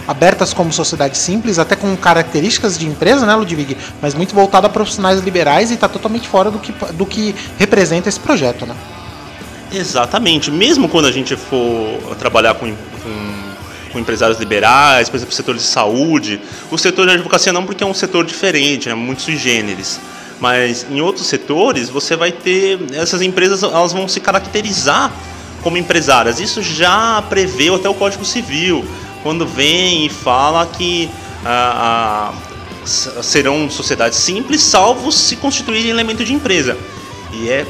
abertas 0.08 0.54
como 0.54 0.74
sociedade 0.74 1.18
simples, 1.18 1.60
até 1.60 1.76
com 1.76 1.96
características 1.96 2.78
de 2.78 2.88
empresa, 2.88 3.26
né, 3.26 3.36
Ludwig? 3.36 3.78
Mas 4.02 4.16
muito 4.16 4.34
voltada 4.34 4.66
a 4.66 4.70
profissionais 4.70 5.20
liberais 5.20 5.70
e 5.70 5.76
está 5.76 5.88
totalmente 5.88 6.28
fora 6.28 6.50
do 6.50 6.58
que, 6.58 6.74
do 6.94 7.06
que 7.06 7.36
representa 7.60 8.10
esse 8.10 8.20
projeto, 8.20 8.66
né? 8.66 8.76
Exatamente. 9.72 10.50
Mesmo 10.50 10.90
quando 10.90 11.06
a 11.06 11.12
gente 11.12 11.36
for 11.36 12.16
trabalhar 12.18 12.56
com, 12.56 12.72
com, 12.72 13.92
com 13.92 14.00
empresários 14.00 14.40
liberais, 14.40 15.10
por 15.10 15.18
exemplo, 15.18 15.36
setor 15.36 15.56
de 15.56 15.62
saúde, 15.62 16.42
o 16.72 16.78
setor 16.78 17.06
de 17.06 17.14
advocacia 17.14 17.54
não, 17.54 17.66
porque 17.66 17.84
é 17.84 17.88
um 17.88 17.94
setor 17.94 18.26
diferente, 18.26 18.90
é 18.90 18.96
muito 18.96 19.22
sui 19.22 19.38
generis. 19.38 20.00
Mas 20.40 20.88
em 20.90 21.02
outros 21.02 21.28
setores, 21.28 21.90
você 21.90 22.16
vai 22.16 22.32
ter. 22.32 22.80
Essas 22.94 23.22
empresas 23.22 23.62
elas 23.62 23.92
vão 23.92 24.08
se 24.08 24.20
caracterizar 24.20 25.12
como 25.62 25.78
empresárias. 25.78 26.40
Isso 26.40 26.62
já 26.62 27.22
preveu 27.30 27.76
até 27.76 27.90
o 27.90 27.94
Código 27.94 28.26
Civil, 28.26 28.86
quando 29.24 29.46
vem 29.46 30.06
e 30.06 30.10
fala 30.10 30.66
que 30.66 31.10
ah, 31.46 32.32
ah, 32.32 33.24
serão 33.24 33.70
sociedades 33.70 34.18
simples, 34.18 34.62
salvo 34.62 35.12
se 35.12 35.36
constituírem 35.36 35.90
elemento 35.90 36.24
de 36.24 36.34
empresa. 36.34 36.78
E 37.34 37.50
é 37.50 37.66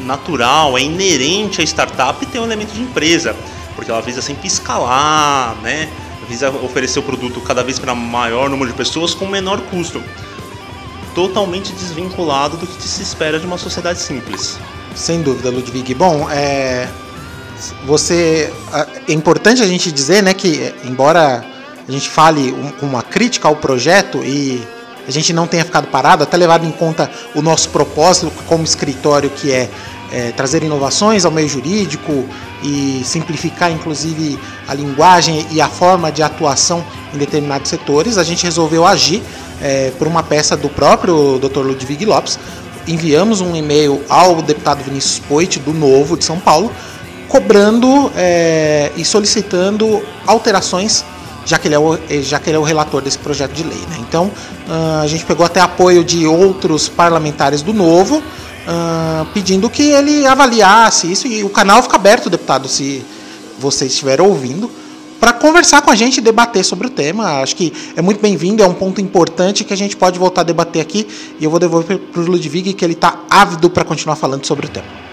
natural, 0.00 0.76
é 0.76 0.82
inerente 0.82 1.60
à 1.60 1.64
startup 1.64 2.24
ter 2.26 2.38
um 2.38 2.44
elemento 2.44 2.72
de 2.72 2.80
empresa, 2.80 3.34
porque 3.74 3.90
ela 3.90 4.02
visa 4.02 4.20
sempre 4.20 4.46
escalar, 4.46 5.56
né? 5.62 5.88
visa 6.30 6.48
oferecer 6.48 7.00
o 7.00 7.02
produto 7.02 7.40
cada 7.40 7.64
vez 7.64 7.78
para 7.80 7.92
maior 7.92 8.48
número 8.48 8.70
de 8.70 8.76
pessoas 8.76 9.12
com 9.12 9.26
menor 9.26 9.60
custo. 9.62 10.00
Totalmente 11.12 11.72
desvinculado 11.72 12.56
do 12.56 12.68
que 12.68 12.86
se 12.86 13.02
espera 13.02 13.40
de 13.40 13.44
uma 13.44 13.58
sociedade 13.58 13.98
simples. 13.98 14.56
Sem 14.94 15.22
dúvida, 15.22 15.50
Ludwig. 15.50 15.92
Bom, 15.94 16.28
é, 16.30 16.88
você 17.84 18.52
é 19.08 19.12
importante 19.12 19.62
a 19.62 19.66
gente 19.66 19.90
dizer, 19.92 20.22
né, 20.22 20.34
que 20.34 20.74
embora 20.84 21.44
a 21.86 21.92
gente 21.92 22.08
fale 22.08 22.54
uma 22.80 23.02
crítica 23.02 23.48
ao 23.48 23.56
projeto 23.56 24.22
e 24.24 24.62
a 25.06 25.10
gente 25.10 25.32
não 25.32 25.46
tenha 25.46 25.64
ficado 25.64 25.88
parado, 25.88 26.22
até 26.22 26.36
levado 26.36 26.64
em 26.64 26.70
conta 26.70 27.10
o 27.34 27.42
nosso 27.42 27.68
propósito 27.70 28.30
como 28.46 28.62
escritório, 28.64 29.28
que 29.30 29.50
é, 29.50 29.68
é 30.12 30.30
trazer 30.32 30.62
inovações 30.62 31.24
ao 31.24 31.32
meio 31.32 31.48
jurídico 31.48 32.28
e 32.62 33.02
simplificar, 33.04 33.72
inclusive, 33.72 34.38
a 34.68 34.74
linguagem 34.74 35.46
e 35.50 35.60
a 35.60 35.68
forma 35.68 36.12
de 36.12 36.22
atuação 36.22 36.84
em 37.12 37.18
determinados 37.18 37.68
setores, 37.68 38.18
a 38.18 38.22
gente 38.22 38.44
resolveu 38.44 38.86
agir 38.86 39.22
é, 39.60 39.90
por 39.98 40.06
uma 40.06 40.22
peça 40.22 40.56
do 40.56 40.68
próprio 40.68 41.38
Dr. 41.38 41.60
Ludwig 41.60 42.04
Lopes. 42.04 42.38
Enviamos 42.86 43.40
um 43.40 43.54
e-mail 43.54 44.02
ao 44.08 44.40
deputado 44.42 44.82
Vinícius 44.82 45.18
Poit, 45.18 45.58
do 45.58 45.72
Novo 45.72 46.16
de 46.16 46.24
São 46.24 46.38
Paulo, 46.38 46.72
cobrando 47.30 48.10
é, 48.16 48.90
e 48.96 49.04
solicitando 49.04 50.02
alterações, 50.26 51.04
já 51.46 51.58
que, 51.58 51.68
ele 51.68 51.76
é 51.76 51.78
o, 51.78 51.96
já 52.22 52.40
que 52.40 52.50
ele 52.50 52.56
é 52.56 52.58
o 52.60 52.64
relator 52.64 53.00
desse 53.00 53.18
projeto 53.18 53.52
de 53.52 53.62
lei. 53.62 53.78
Né? 53.88 53.98
Então, 54.00 54.24
uh, 54.26 55.00
a 55.00 55.06
gente 55.06 55.24
pegou 55.24 55.46
até 55.46 55.60
apoio 55.60 56.02
de 56.04 56.26
outros 56.26 56.88
parlamentares 56.88 57.62
do 57.62 57.72
Novo, 57.72 58.16
uh, 58.18 59.24
pedindo 59.32 59.70
que 59.70 59.84
ele 59.84 60.26
avaliasse 60.26 61.10
isso, 61.10 61.28
e 61.28 61.44
o 61.44 61.48
canal 61.48 61.80
fica 61.84 61.94
aberto, 61.94 62.28
deputado, 62.28 62.68
se 62.68 63.04
você 63.60 63.86
estiver 63.86 64.20
ouvindo, 64.20 64.68
para 65.20 65.32
conversar 65.32 65.82
com 65.82 65.90
a 65.90 65.94
gente 65.94 66.18
e 66.18 66.20
debater 66.20 66.64
sobre 66.64 66.88
o 66.88 66.90
tema. 66.90 67.42
Acho 67.42 67.54
que 67.54 67.72
é 67.94 68.02
muito 68.02 68.20
bem-vindo, 68.20 68.60
é 68.60 68.66
um 68.66 68.74
ponto 68.74 69.00
importante 69.00 69.62
que 69.62 69.72
a 69.72 69.76
gente 69.76 69.96
pode 69.96 70.18
voltar 70.18 70.40
a 70.40 70.44
debater 70.44 70.82
aqui, 70.82 71.06
e 71.38 71.44
eu 71.44 71.50
vou 71.50 71.60
devolver 71.60 71.96
para 71.96 72.22
o 72.22 72.24
Ludwig, 72.24 72.72
que 72.72 72.84
ele 72.84 72.94
está 72.94 73.20
ávido 73.30 73.70
para 73.70 73.84
continuar 73.84 74.16
falando 74.16 74.44
sobre 74.44 74.66
o 74.66 74.68
tema. 74.68 75.09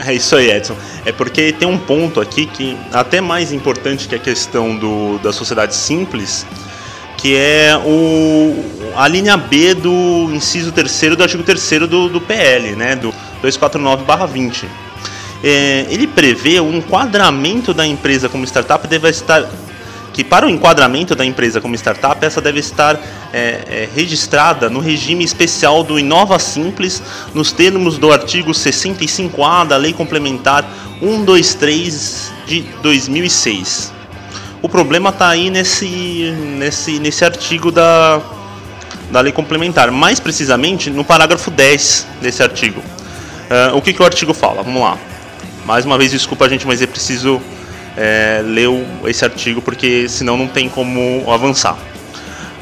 É 0.06 0.14
isso 0.14 0.34
aí, 0.36 0.50
Edson. 0.50 0.76
É 1.04 1.12
porque 1.12 1.52
tem 1.52 1.68
um 1.68 1.78
ponto 1.78 2.20
aqui 2.20 2.46
que 2.46 2.76
até 2.92 3.20
mais 3.20 3.52
importante 3.52 4.08
que 4.08 4.14
a 4.14 4.18
questão 4.18 4.76
do, 4.76 5.18
da 5.18 5.32
sociedade 5.32 5.74
simples, 5.74 6.46
que 7.16 7.36
é 7.36 7.76
o, 7.84 8.92
a 8.96 9.06
linha 9.06 9.36
B 9.36 9.74
do 9.74 10.30
inciso 10.32 10.72
terceiro 10.72 11.16
do 11.16 11.22
artigo 11.22 11.42
3 11.42 11.80
do, 11.80 12.08
do 12.08 12.20
PL, 12.20 12.74
né, 12.76 12.96
do 12.96 13.12
249/20. 13.42 14.64
é, 15.42 15.86
ele 15.90 16.06
prevê 16.06 16.60
o 16.60 16.72
enquadramento 16.72 17.72
da 17.72 17.86
empresa 17.86 18.28
como 18.28 18.44
startup 18.44 18.86
deve 18.86 19.08
estar 19.08 19.48
que 20.12 20.24
para 20.24 20.44
o 20.46 20.50
enquadramento 20.50 21.14
da 21.14 21.24
empresa 21.24 21.60
como 21.60 21.74
startup, 21.76 22.24
essa 22.24 22.40
deve 22.40 22.58
estar 22.58 23.00
é, 23.32 23.38
é, 23.38 23.88
registrada 23.94 24.68
no 24.68 24.80
regime 24.80 25.24
especial 25.24 25.82
do 25.82 25.98
Inova 25.98 26.38
Simples, 26.38 27.02
nos 27.34 27.52
termos 27.52 27.98
do 27.98 28.12
artigo 28.12 28.50
65A 28.50 29.66
da 29.66 29.76
Lei 29.76 29.92
Complementar 29.92 30.64
123 31.00 32.32
de 32.46 32.62
2006. 32.82 33.92
O 34.62 34.68
problema 34.68 35.10
está 35.10 35.28
aí 35.28 35.48
nesse, 35.48 36.34
nesse, 36.58 36.98
nesse 36.98 37.24
artigo 37.24 37.72
da, 37.72 38.20
da 39.10 39.20
Lei 39.20 39.32
Complementar, 39.32 39.90
mais 39.90 40.20
precisamente 40.20 40.90
no 40.90 41.04
parágrafo 41.04 41.50
10 41.50 42.06
desse 42.20 42.42
artigo. 42.42 42.80
Uh, 42.80 43.76
o 43.76 43.82
que, 43.82 43.92
que 43.92 44.02
o 44.02 44.04
artigo 44.04 44.34
fala? 44.34 44.62
Vamos 44.62 44.82
lá. 44.82 44.98
Mais 45.64 45.84
uma 45.84 45.96
vez, 45.96 46.10
desculpa 46.10 46.44
a 46.44 46.48
gente, 46.48 46.66
mas 46.66 46.82
é 46.82 46.86
preciso 46.86 47.40
é, 47.96 48.42
leu 48.44 48.86
esse 49.06 49.24
artigo, 49.24 49.60
porque 49.60 50.08
senão 50.08 50.36
não 50.36 50.46
tem 50.46 50.68
como 50.68 51.30
avançar. 51.30 51.76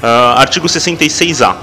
Uh, 0.03 0.39
artigo 0.39 0.67
66A. 0.67 1.57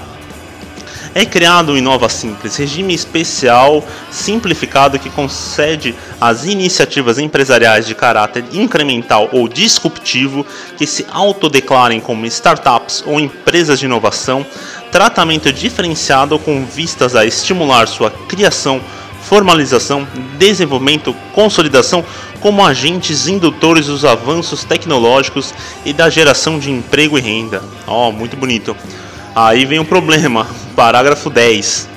É 1.18 1.26
criado 1.26 1.72
o 1.72 1.78
Inova 1.78 2.10
Simples, 2.10 2.58
regime 2.58 2.94
especial 2.94 3.82
simplificado 4.12 5.00
que 5.00 5.10
concede 5.10 5.96
às 6.20 6.44
iniciativas 6.44 7.18
empresariais 7.18 7.88
de 7.88 7.96
caráter 7.96 8.44
incremental 8.52 9.30
ou 9.32 9.48
disruptivo 9.48 10.46
que 10.78 10.86
se 10.86 11.06
autodeclarem 11.10 12.02
como 12.02 12.26
startups 12.26 13.02
ou 13.08 13.18
empresas 13.18 13.80
de 13.80 13.86
inovação 13.86 14.46
tratamento 14.92 15.54
diferenciado 15.54 16.38
com 16.38 16.66
vistas 16.66 17.16
a 17.16 17.26
estimular 17.26 17.88
sua 17.88 18.12
criação, 18.12 18.82
formalização, 19.22 20.08
desenvolvimento, 20.38 21.16
consolidação 21.34 22.04
como 22.46 22.64
agentes 22.64 23.28
indutores 23.28 23.88
dos 23.88 24.06
avanços 24.06 24.64
tecnológicos 24.64 25.52
e 25.84 25.92
da 25.92 26.12
geração 26.12 26.60
de 26.60 26.70
emprego 26.70 27.18
e 27.18 27.22
renda. 27.22 27.64
Ó, 27.88 28.10
oh, 28.10 28.12
muito 28.12 28.38
bonito. 28.38 28.78
Aí 29.36 29.66
vem 29.66 29.80
o 29.80 29.84
problema, 29.84 30.46
parágrafo 30.76 31.32
10. 31.32 31.90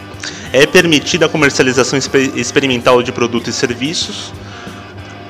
É 0.50 0.64
permitida 0.64 1.26
a 1.26 1.28
comercialização 1.28 1.98
experimental 2.34 3.02
de 3.02 3.12
produtos 3.12 3.54
e 3.54 3.58
serviços 3.58 4.32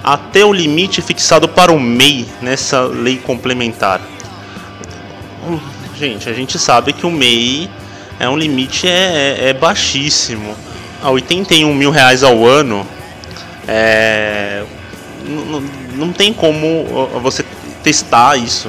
até 0.05 0.45
o 0.45 0.53
limite 0.53 1.03
fixado 1.03 1.49
para 1.49 1.73
o 1.73 1.81
MEI 1.81 2.25
nessa 2.41 2.83
lei 2.83 3.17
complementar. 3.17 4.01
Hum, 5.49 5.59
gente, 5.99 6.29
a 6.29 6.33
gente 6.33 6.61
sabe 6.61 6.93
que 6.93 7.05
o 7.05 7.11
MEI 7.11 7.69
é 8.21 8.29
um 8.29 8.37
limite 8.37 8.87
é, 8.87 9.41
é, 9.41 9.49
é 9.49 9.53
baixíssimo. 9.53 10.55
A 11.03 11.11
81 11.11 11.75
mil 11.75 11.91
reais 11.91 12.23
ao 12.23 12.47
ano, 12.47 12.87
é, 13.67 14.65
não, 15.97 16.13
tem 16.13 16.33
como 16.33 16.85
você 17.23 17.45
testar 17.83 18.37
isso. 18.37 18.69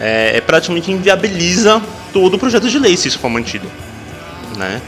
É, 0.00 0.36
é, 0.36 0.40
praticamente 0.40 0.90
inviabiliza 0.90 1.80
todo 2.12 2.34
o 2.34 2.38
projeto 2.38 2.68
de 2.68 2.78
lei 2.78 2.96
se 2.96 3.08
isso 3.08 3.18
for 3.18 3.28
mantido. 3.28 3.70
Né? 4.56 4.80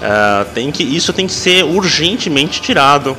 É, 0.00 0.44
tem 0.54 0.70
que, 0.70 0.82
isso 0.82 1.12
tem 1.12 1.26
que 1.26 1.32
ser 1.32 1.64
urgentemente 1.64 2.60
tirado. 2.60 3.16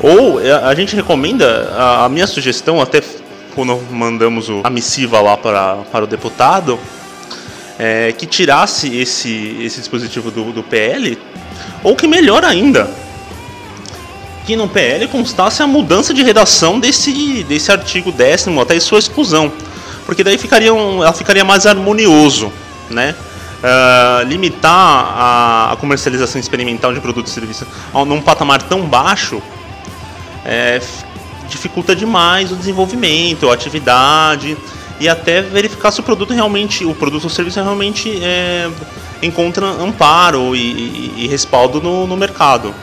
Ou 0.00 0.40
é, 0.40 0.52
a 0.52 0.74
gente 0.74 0.96
recomenda, 0.96 1.72
a, 1.76 2.04
a 2.06 2.08
minha 2.08 2.26
sugestão, 2.26 2.80
até 2.80 3.02
quando 3.54 3.78
mandamos 3.90 4.48
o, 4.48 4.62
a 4.64 4.70
missiva 4.70 5.20
lá 5.20 5.36
para, 5.36 5.76
para 5.92 6.04
o 6.04 6.06
deputado, 6.06 6.78
é, 7.78 8.12
que 8.12 8.26
tirasse 8.26 8.96
esse, 8.96 9.58
esse 9.60 9.78
dispositivo 9.78 10.30
do, 10.30 10.52
do 10.52 10.62
PL, 10.62 11.18
ou 11.84 11.94
que 11.94 12.06
melhor 12.06 12.44
ainda, 12.44 12.90
que 14.44 14.56
no 14.56 14.68
PL 14.68 15.06
constasse 15.08 15.62
a 15.62 15.66
mudança 15.66 16.12
de 16.12 16.22
redação 16.22 16.80
desse, 16.80 17.44
desse 17.44 17.70
artigo 17.70 18.10
décimo 18.10 18.60
até 18.60 18.78
sua 18.80 18.98
exclusão, 18.98 19.52
porque 20.04 20.24
daí 20.24 20.36
ficaria 20.36 20.74
um, 20.74 21.02
ela 21.02 21.12
ficaria 21.12 21.44
mais 21.44 21.66
harmonioso, 21.66 22.52
né? 22.90 23.14
Uh, 23.62 24.26
limitar 24.26 24.72
a, 24.72 25.72
a, 25.72 25.76
comercialização 25.76 26.40
experimental 26.40 26.92
de 26.92 27.00
produtos 27.00 27.30
e 27.30 27.34
serviços 27.34 27.68
a 27.94 28.04
num 28.04 28.20
patamar 28.20 28.60
tão 28.60 28.80
baixo 28.80 29.40
é, 30.44 30.80
dificulta 31.48 31.94
demais 31.94 32.50
o 32.50 32.56
desenvolvimento, 32.56 33.48
a 33.48 33.54
atividade 33.54 34.58
e 34.98 35.08
até 35.08 35.42
verificar 35.42 35.92
se 35.92 36.00
o 36.00 36.02
produto 36.02 36.34
realmente, 36.34 36.84
o 36.84 36.92
produto 36.92 37.22
ou 37.22 37.30
serviço 37.30 37.62
realmente 37.62 38.20
é, 38.20 38.68
encontra 39.22 39.64
amparo 39.64 40.56
e, 40.56 40.58
e, 40.58 41.14
e 41.18 41.28
respaldo 41.28 41.80
no, 41.80 42.04
no 42.04 42.16
mercado 42.16 42.74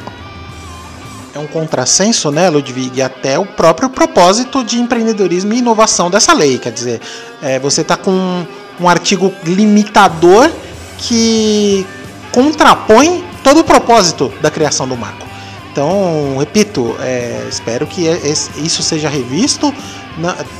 é 1.33 1.39
um 1.39 1.47
contrassenso, 1.47 2.31
né, 2.31 2.49
Ludwig, 2.49 3.01
até 3.01 3.37
o 3.37 3.45
próprio 3.45 3.89
propósito 3.89 4.63
de 4.63 4.79
empreendedorismo 4.79 5.53
e 5.53 5.59
inovação 5.59 6.09
dessa 6.09 6.33
lei. 6.33 6.57
Quer 6.57 6.71
dizer, 6.71 7.01
é, 7.41 7.59
você 7.59 7.81
está 7.81 7.95
com 7.95 8.45
um 8.79 8.89
artigo 8.89 9.33
limitador 9.43 10.49
que 10.97 11.85
contrapõe 12.31 13.23
todo 13.43 13.61
o 13.61 13.63
propósito 13.63 14.31
da 14.41 14.49
criação 14.49 14.87
do 14.87 14.97
marco. 14.97 15.27
Então, 15.71 16.37
repito, 16.37 16.95
é, 16.99 17.45
espero 17.47 17.85
que 17.85 18.05
isso 18.57 18.81
seja 18.81 19.07
revisto, 19.07 19.73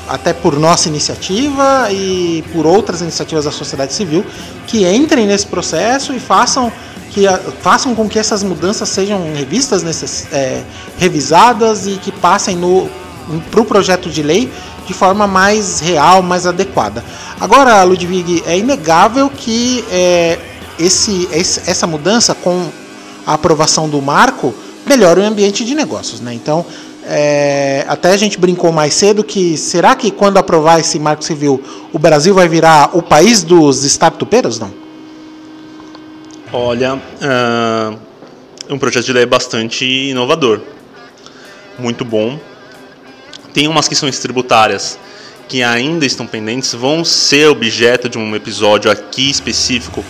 até 0.07 0.31
por 0.31 0.57
nossa 0.57 0.87
iniciativa 0.87 1.91
e 1.91 2.43
por 2.53 2.65
outras 2.65 3.01
iniciativas 3.01 3.45
da 3.45 3.51
sociedade 3.51 3.93
civil, 3.93 4.23
que 4.67 4.87
entrem 4.87 5.25
nesse 5.25 5.45
processo 5.47 6.13
e 6.13 6.19
façam 6.19 6.71
que 7.09 7.25
façam 7.61 7.95
com 7.95 8.07
que 8.07 8.19
essas 8.19 8.43
mudanças 8.43 8.89
sejam 8.89 9.33
revistas, 9.33 9.83
é, 10.31 10.63
revisadas 10.97 11.87
e 11.87 11.91
que 11.97 12.11
passem 12.11 12.57
para 13.49 13.61
o 13.61 13.65
projeto 13.65 14.09
de 14.09 14.21
lei 14.21 14.51
de 14.85 14.93
forma 14.93 15.27
mais 15.27 15.79
real, 15.79 16.21
mais 16.21 16.47
adequada. 16.47 17.03
Agora, 17.39 17.83
Ludwig, 17.83 18.43
é 18.45 18.57
inegável 18.57 19.29
que 19.29 19.83
é, 19.91 20.39
esse, 20.79 21.27
essa 21.31 21.85
mudança 21.85 22.33
com 22.33 22.67
a 23.25 23.33
aprovação 23.33 23.87
do 23.87 24.01
marco 24.01 24.53
melhora 24.87 25.21
o 25.21 25.23
ambiente 25.23 25.63
de 25.63 25.75
negócios. 25.75 26.21
Né? 26.21 26.33
Então, 26.33 26.65
é, 27.05 27.85
até 27.87 28.11
a 28.11 28.17
gente 28.17 28.39
brincou 28.39 28.71
mais 28.71 28.93
cedo 28.93 29.23
que 29.23 29.57
será 29.57 29.95
que 29.95 30.11
quando 30.11 30.37
aprovar 30.37 30.79
esse 30.79 30.99
marco 30.99 31.23
civil 31.23 31.61
o 31.93 31.99
Brasil 31.99 32.33
vai 32.33 32.47
virar 32.47 32.91
o 32.93 33.01
país 33.01 33.43
dos 33.43 33.83
startupeiros? 33.83 34.59
Não. 34.59 34.88
Olha, 36.51 36.95
uh, 36.95 37.99
um 38.67 38.79
projeto 38.79 39.05
de 39.05 39.13
lei 39.13 39.23
bastante 39.23 39.85
inovador, 39.85 40.59
muito 41.77 42.03
bom. 42.03 42.39
Tem 43.53 43.67
umas 43.67 43.87
questões 43.87 44.17
tributárias 44.17 44.97
que 45.47 45.61
ainda 45.61 46.07
estão 46.07 46.25
pendentes, 46.25 46.73
vão 46.73 47.05
ser 47.05 47.49
objeto 47.49 48.09
de 48.09 48.17
um 48.17 48.35
episódio 48.35 48.89
aqui 48.89 49.29
específico 49.29 50.03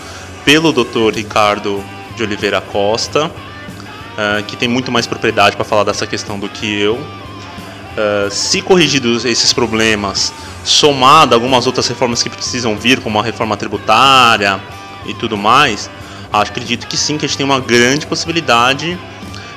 pelo 0.45 0.71
Dr. 0.71 1.13
Ricardo 1.13 1.83
de 2.15 2.23
Oliveira 2.23 2.61
Costa, 2.61 3.25
uh, 3.25 4.43
que 4.47 4.55
tem 4.55 4.69
muito 4.69 4.93
mais 4.93 5.05
propriedade 5.05 5.57
para 5.57 5.65
falar 5.65 5.83
dessa 5.83 6.07
questão 6.07 6.39
do 6.39 6.47
que 6.47 6.79
eu. 6.79 6.95
Uh, 6.95 8.31
se 8.31 8.61
corrigidos 8.61 9.25
esses 9.25 9.51
problemas, 9.51 10.33
somado 10.63 11.35
a 11.35 11.37
algumas 11.37 11.67
outras 11.67 11.85
reformas 11.89 12.23
que 12.23 12.29
precisam 12.29 12.77
vir, 12.77 13.01
como 13.01 13.19
a 13.19 13.23
reforma 13.23 13.57
tributária 13.57 14.57
e 15.05 15.13
tudo 15.13 15.35
mais, 15.35 15.89
acredito 16.31 16.87
que 16.87 16.97
sim, 16.97 17.17
que 17.17 17.25
a 17.25 17.27
gente 17.27 17.37
tem 17.37 17.45
uma 17.45 17.59
grande 17.59 18.05
possibilidade 18.05 18.97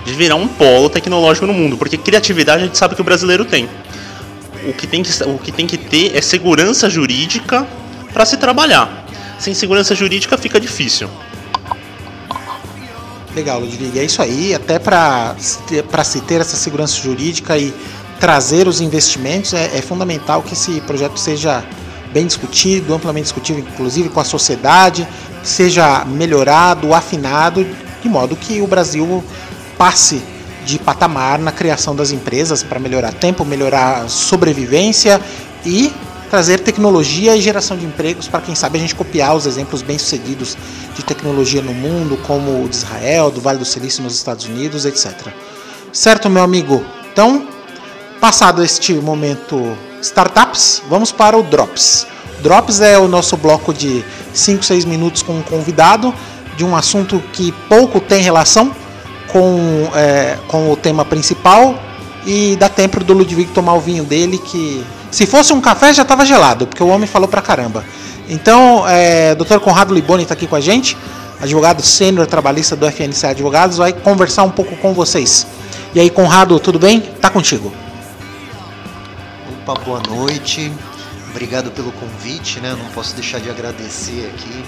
de 0.05 0.15
virar 0.15 0.37
um 0.37 0.49
polo 0.49 0.89
tecnológico 0.89 1.47
no 1.47 1.53
mundo, 1.53 1.77
porque 1.77 1.97
criatividade 1.97 2.63
a 2.63 2.67
gente 2.67 2.79
sabe 2.79 2.95
que 2.95 3.01
o 3.01 3.05
brasileiro 3.05 3.45
tem. 3.45 3.69
O 4.67 4.73
que 4.73 4.87
tem 4.87 5.03
que, 5.03 5.23
o 5.25 5.39
que, 5.39 5.53
tem 5.53 5.67
que 5.67 5.77
ter 5.77 6.17
é 6.17 6.21
segurança 6.21 6.89
jurídica 6.89 7.67
para 8.13 8.25
se 8.25 8.37
trabalhar. 8.37 9.07
Sem 9.39 9.55
segurança 9.55 9.95
jurídica 9.95 10.39
fica 10.39 10.61
difícil. 10.61 11.09
Legal, 13.35 13.61
Ludwig. 13.61 13.99
É 13.99 14.05
isso 14.05 14.23
aí. 14.23 14.55
Até 14.55 14.79
para 14.79 15.35
se 15.39 16.21
ter 16.21 16.41
essa 16.41 16.57
segurança 16.57 17.01
jurídica 17.01 17.57
e 17.59 17.75
trazer 18.21 18.69
os 18.69 18.81
investimentos, 18.81 19.53
é, 19.53 19.79
é 19.79 19.83
fundamental 19.83 20.43
que 20.43 20.53
esse 20.53 20.81
projeto 20.83 21.19
seja 21.19 21.65
bem 22.13 22.27
discutido, 22.27 22.95
amplamente 22.95 23.25
discutido, 23.25 23.61
inclusive 23.61 24.09
com 24.09 24.21
a 24.21 24.25
sociedade, 24.25 25.07
seja 25.43 26.05
melhorado, 26.05 26.95
afinado, 26.95 27.67
de 28.03 28.09
modo 28.09 28.37
que 28.37 28.61
o 28.61 28.67
Brasil 28.67 29.25
passe 29.79 30.23
de 30.65 30.79
patamar 30.79 31.39
na 31.39 31.51
criação 31.51 31.95
das 31.97 32.11
empresas 32.11 32.63
para 32.63 32.79
melhorar 32.79 33.13
tempo, 33.13 33.45
melhorar 33.45 34.09
sobrevivência 34.09 35.21
e 35.65 35.93
trazer 36.31 36.61
tecnologia 36.61 37.37
e 37.37 37.43
geração 37.43 37.77
de 37.77 37.85
empregos 37.85 38.27
para 38.27 38.41
quem 38.41 38.55
sabe 38.55 38.79
a 38.79 38.81
gente 38.81 38.95
copiar 38.95 39.37
os 39.37 39.45
exemplos 39.45 39.83
bem-sucedidos 39.83 40.57
de 40.97 41.03
tecnologia 41.03 41.61
no 41.61 41.75
mundo, 41.75 42.17
como 42.27 42.65
o 42.65 42.69
de 42.69 42.77
Israel, 42.77 43.31
do 43.31 43.41
Vale 43.41 43.59
do 43.59 43.65
Silício 43.65 44.03
nos 44.03 44.15
Estados 44.15 44.47
Unidos, 44.47 44.85
etc. 44.87 45.13
Certo, 45.93 46.31
meu 46.31 46.43
amigo? 46.43 46.83
Então, 47.13 47.47
passado 48.19 48.65
este 48.65 48.95
momento 48.95 49.77
startups, 50.03 50.83
vamos 50.89 51.13
para 51.13 51.39
o 51.39 51.43
Drops. 51.43 52.07
Drops 52.43 52.81
é 52.81 52.99
o 52.99 53.07
nosso 53.07 53.37
bloco 53.37 53.73
de 53.73 54.05
5, 54.35 54.65
6 54.65 54.85
minutos 54.85 55.23
com 55.23 55.39
um 55.39 55.43
convidado 55.43 56.13
de 56.57 56.65
um 56.65 56.77
assunto 56.77 57.23
que 57.33 57.53
pouco 57.69 58.01
tem 58.01 58.21
relação 58.21 58.75
com, 59.29 59.89
é, 59.95 60.37
com 60.49 60.71
o 60.71 60.77
tema 60.77 61.05
principal, 61.05 61.79
e 62.27 62.57
dá 62.57 62.69
tempo 62.69 63.03
do 63.03 63.13
Ludwig 63.15 63.51
tomar 63.53 63.75
o 63.75 63.81
vinho 63.81 64.05
dele, 64.05 64.39
que 64.39 64.85
se 65.11 65.27
fosse 65.27 65.53
um 65.53 65.61
café 65.61 65.93
já 65.93 66.03
estava 66.03 66.25
gelado, 66.25 66.67
porque 66.67 66.83
o 66.83 66.89
homem 66.89 67.07
falou 67.07 67.29
pra 67.29 67.41
caramba. 67.41 67.85
Então, 68.29 68.85
é, 68.87 69.35
Dr. 69.35 69.59
Conrado 69.59 69.93
Liboni 69.93 70.23
está 70.23 70.35
aqui 70.35 70.47
com 70.47 70.57
a 70.57 70.61
gente, 70.61 70.97
advogado 71.41 71.83
sênior 71.83 72.27
trabalhista 72.27 72.77
do 72.77 72.87
FNC 72.87 73.27
Advogados, 73.27 73.79
vai 73.79 73.93
conversar 73.93 74.45
um 74.45 74.51
pouco 74.51 74.77
com 74.77 74.93
vocês. 74.93 75.47
E 75.95 76.01
aí, 76.01 76.09
Conrado, 76.09 76.59
tudo 76.61 76.79
bem? 76.79 77.01
Tá 77.21 77.29
contigo. 77.29 77.73
Opa, 79.65 79.75
boa 79.75 80.03
noite. 80.09 80.73
Obrigado 81.31 81.71
pelo 81.71 81.93
convite, 81.93 82.59
né? 82.59 82.75
Não 82.75 82.91
posso 82.91 83.15
deixar 83.15 83.39
de 83.39 83.49
agradecer 83.49 84.29
aqui 84.35 84.65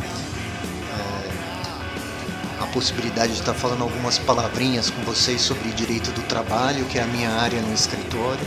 é, 2.60 2.62
a 2.62 2.66
possibilidade 2.66 3.32
de 3.32 3.40
estar 3.40 3.54
falando 3.54 3.82
algumas 3.82 4.18
palavrinhas 4.18 4.90
com 4.90 5.02
vocês 5.02 5.40
sobre 5.40 5.70
direito 5.70 6.12
do 6.12 6.22
trabalho, 6.28 6.84
que 6.84 6.96
é 6.96 7.02
a 7.02 7.06
minha 7.06 7.28
área 7.28 7.60
no 7.60 7.74
escritório. 7.74 8.46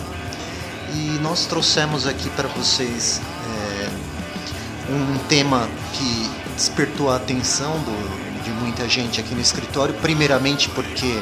E 0.94 1.20
nós 1.22 1.48
trouxemos 1.48 2.08
aqui 2.08 2.30
para 2.30 2.48
vocês 2.48 3.20
é, 3.20 4.94
um 4.94 5.18
tema 5.28 5.68
que 5.92 6.32
despertou 6.56 7.12
a 7.12 7.18
atenção 7.18 7.74
do, 7.80 8.42
de 8.42 8.52
muita 8.52 8.88
gente 8.88 9.20
aqui 9.20 9.36
no 9.36 9.42
escritório, 9.42 9.94
primeiramente 9.96 10.70
porque 10.70 11.22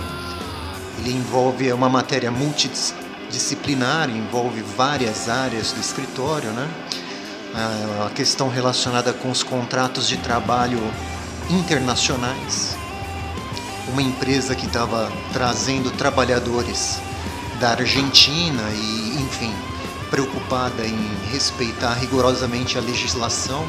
ele 0.99 1.13
envolve 1.13 1.73
uma 1.73 1.89
matéria 1.89 2.29
multidisciplinar, 2.29 3.04
envolve 4.09 4.61
várias 4.61 5.27
áreas 5.29 5.71
do 5.71 5.79
escritório, 5.79 6.51
né? 6.51 6.69
A 8.05 8.09
questão 8.09 8.49
relacionada 8.49 9.13
com 9.13 9.31
os 9.31 9.41
contratos 9.41 10.07
de 10.07 10.17
trabalho 10.17 10.79
internacionais. 11.49 12.75
Uma 13.88 14.01
empresa 14.01 14.55
que 14.55 14.65
estava 14.65 15.11
trazendo 15.31 15.91
trabalhadores 15.91 16.99
da 17.59 17.71
Argentina 17.71 18.61
e, 18.71 19.21
enfim, 19.21 19.53
preocupada 20.09 20.85
em 20.85 21.09
respeitar 21.31 21.93
rigorosamente 21.93 22.77
a 22.77 22.81
legislação, 22.81 23.65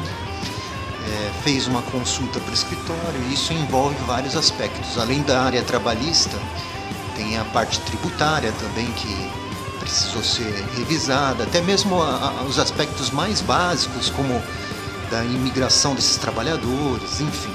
é, 1.07 1.31
fez 1.43 1.67
uma 1.67 1.81
consulta 1.83 2.39
para 2.39 2.51
o 2.51 2.53
escritório 2.53 3.21
e 3.29 3.33
isso 3.33 3.53
envolve 3.53 3.95
vários 4.05 4.35
aspectos. 4.35 4.97
Além 4.97 5.21
da 5.23 5.41
área 5.41 5.61
trabalhista, 5.63 6.37
tem 7.15 7.37
a 7.37 7.45
parte 7.45 7.79
tributária 7.81 8.51
também 8.53 8.91
que 8.91 9.46
precisou 9.87 10.21
ser 10.21 10.53
revisada, 10.75 11.45
até 11.45 11.61
mesmo 11.61 12.01
a, 12.01 12.39
a, 12.39 12.43
os 12.43 12.59
aspectos 12.59 13.09
mais 13.09 13.39
básicos, 13.41 14.09
como 14.09 14.41
da 15.09 15.23
imigração 15.23 15.95
desses 15.95 16.17
trabalhadores, 16.17 17.21
enfim. 17.21 17.53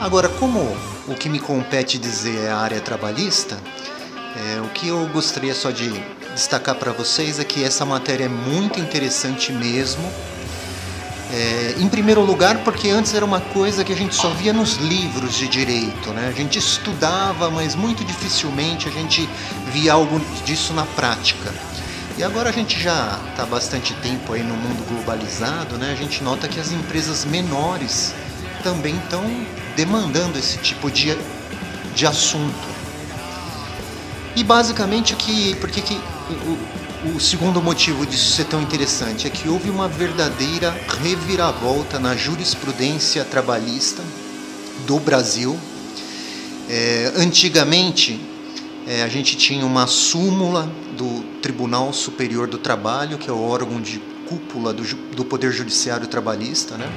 Agora, 0.00 0.28
como 0.28 0.60
o 1.08 1.14
que 1.14 1.28
me 1.28 1.40
compete 1.40 1.98
dizer 1.98 2.44
é 2.44 2.50
a 2.50 2.58
área 2.58 2.80
trabalhista, 2.80 3.58
é, 4.36 4.60
o 4.60 4.68
que 4.68 4.88
eu 4.88 5.08
gostaria 5.08 5.54
só 5.54 5.70
de 5.70 5.90
destacar 6.32 6.76
para 6.76 6.92
vocês 6.92 7.40
é 7.40 7.44
que 7.44 7.64
essa 7.64 7.84
matéria 7.84 8.24
é 8.24 8.28
muito 8.28 8.78
interessante 8.78 9.52
mesmo 9.52 10.08
é, 11.36 11.74
em 11.78 11.86
primeiro 11.86 12.22
lugar, 12.22 12.64
porque 12.64 12.88
antes 12.88 13.12
era 13.12 13.22
uma 13.22 13.42
coisa 13.42 13.84
que 13.84 13.92
a 13.92 13.96
gente 13.96 14.14
só 14.14 14.30
via 14.30 14.54
nos 14.54 14.76
livros 14.76 15.34
de 15.34 15.46
direito, 15.46 16.10
né? 16.14 16.28
A 16.28 16.32
gente 16.32 16.58
estudava, 16.58 17.50
mas 17.50 17.74
muito 17.74 18.02
dificilmente 18.02 18.88
a 18.88 18.90
gente 18.90 19.28
via 19.70 19.92
algo 19.92 20.18
disso 20.46 20.72
na 20.72 20.86
prática. 20.86 21.52
E 22.16 22.24
agora 22.24 22.48
a 22.48 22.52
gente 22.52 22.80
já 22.80 23.20
está 23.28 23.42
há 23.42 23.46
bastante 23.46 23.92
tempo 23.96 24.32
aí 24.32 24.42
no 24.42 24.54
mundo 24.54 24.82
globalizado, 24.88 25.76
né? 25.76 25.92
A 25.92 25.94
gente 25.94 26.24
nota 26.24 26.48
que 26.48 26.58
as 26.58 26.72
empresas 26.72 27.26
menores 27.26 28.14
também 28.62 28.96
estão 28.96 29.22
demandando 29.76 30.38
esse 30.38 30.56
tipo 30.56 30.90
de, 30.90 31.14
de 31.94 32.06
assunto. 32.06 32.66
E 34.34 34.42
basicamente 34.42 35.12
o 35.12 35.16
que, 35.18 35.54
porque 35.56 35.82
que 35.82 36.00
o, 36.30 36.58
o 37.14 37.20
segundo 37.20 37.62
motivo 37.62 38.04
disso 38.04 38.32
ser 38.32 38.44
tão 38.44 38.60
interessante 38.60 39.26
é 39.26 39.30
que 39.30 39.48
houve 39.48 39.70
uma 39.70 39.86
verdadeira 39.86 40.74
reviravolta 41.02 41.98
na 41.98 42.16
jurisprudência 42.16 43.24
trabalhista 43.24 44.02
do 44.86 44.98
Brasil. 44.98 45.58
É, 46.68 47.12
antigamente, 47.16 48.20
é, 48.86 49.02
a 49.02 49.08
gente 49.08 49.36
tinha 49.36 49.64
uma 49.64 49.86
súmula 49.86 50.70
do 50.96 51.22
Tribunal 51.40 51.92
Superior 51.92 52.48
do 52.48 52.58
Trabalho, 52.58 53.18
que 53.18 53.30
é 53.30 53.32
o 53.32 53.40
órgão 53.40 53.80
de 53.80 53.98
cúpula 54.28 54.72
do, 54.72 54.82
do 55.14 55.24
Poder 55.24 55.52
Judiciário 55.52 56.06
Trabalhista, 56.06 56.76
né? 56.76 56.90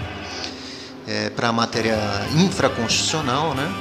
É, 1.07 1.29
para 1.29 1.49
a 1.49 1.53
matéria 1.53 1.97
infraconstitucional, 2.35 3.53
né? 3.53 3.71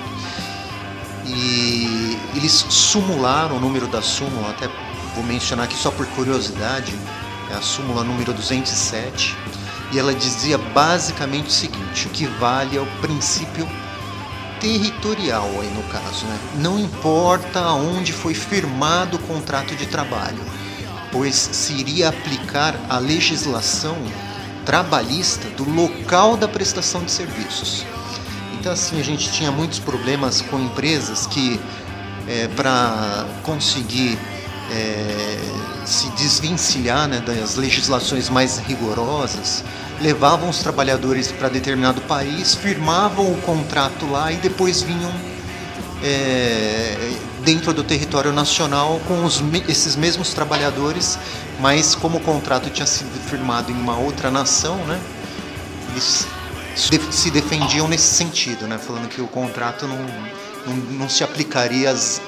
E 1.27 2.19
eles 2.35 2.53
sumularam 2.53 3.57
o 3.57 3.61
número 3.61 3.87
da 3.87 4.01
súmula, 4.01 4.51
até 4.51 4.69
vou 5.15 5.25
mencionar 5.25 5.67
aqui 5.67 5.77
só 5.77 5.91
por 5.91 6.07
curiosidade, 6.09 6.95
é 7.51 7.55
a 7.55 7.63
súmula 7.63 8.05
número 8.05 8.33
207, 8.33 9.37
e 9.93 9.99
ela 9.99 10.15
dizia 10.15 10.59
basicamente 10.59 11.49
o 11.49 11.53
seguinte: 11.53 12.07
o 12.07 12.11
que 12.11 12.27
vale 12.27 12.77
é 12.77 12.81
o 12.81 12.87
princípio 13.01 13.69
territorial 14.61 15.49
aí 15.61 15.71
no 15.71 15.83
caso, 15.85 16.27
né? 16.27 16.39
Não 16.57 16.79
importa 16.79 17.61
onde 17.73 18.13
foi 18.13 18.35
firmado 18.35 19.17
o 19.17 19.21
contrato 19.21 19.75
de 19.77 19.87
trabalho, 19.87 20.41
pois 21.13 21.35
se 21.35 21.73
iria 21.75 22.09
aplicar 22.09 22.75
a 22.89 22.99
legislação 22.99 23.97
trabalhista 24.65 25.49
do 25.51 25.69
local 25.71 26.37
da 26.37 26.47
prestação 26.47 27.03
de 27.03 27.11
serviços. 27.11 27.87
Então 28.59 28.73
assim 28.73 29.01
a 29.01 29.05
gente 29.05 29.31
tinha 29.33 29.51
muitos 29.51 29.79
problemas 29.79 30.43
com 30.43 30.59
empresas 30.59 31.27
que 31.27 31.59
é, 32.27 32.49
para 32.49 33.27
conseguir 33.43 34.19
é, 34.71 35.39
se 35.85 36.09
desvencilhar 36.11 37.09
né, 37.09 37.21
das 37.21 37.57
legislações 37.57 38.29
mais 38.29 38.59
rigorosas, 38.59 39.65
levavam 40.01 40.49
os 40.49 40.59
trabalhadores 40.59 41.33
para 41.33 41.49
determinado 41.49 42.01
país, 42.03 42.55
firmavam 42.55 43.33
o 43.33 43.37
contrato 43.43 44.07
lá 44.11 44.31
e 44.31 44.37
depois 44.37 44.83
vinham 44.83 45.13
é, 46.03 47.13
dentro 47.43 47.73
do 47.73 47.83
território 47.83 48.33
nacional 48.33 49.01
com 49.09 49.25
os, 49.25 49.43
esses 49.69 49.97
mesmos 49.97 50.33
trabalhadores, 50.33 51.19
mas 51.61 51.95
como 51.95 52.19
o 52.19 52.21
contrato 52.21 52.71
tinha 52.71 52.87
sido 52.87 53.19
firmado 53.29 53.73
em 53.73 53.75
uma 53.75 53.97
outra 53.97 54.31
nação, 54.31 54.77
né, 54.87 55.01
eles 55.91 56.27
se 57.11 57.31
defendiam 57.31 57.89
nesse 57.89 58.15
sentido, 58.15 58.69
né, 58.69 58.79
falando 58.79 59.09
que 59.09 59.21
o 59.21 59.27
contrato 59.27 59.89
não, 59.89 59.99
não, 60.67 60.77
não 60.99 61.09
se 61.09 61.25
aplicaria 61.25 61.91
às 61.91 62.21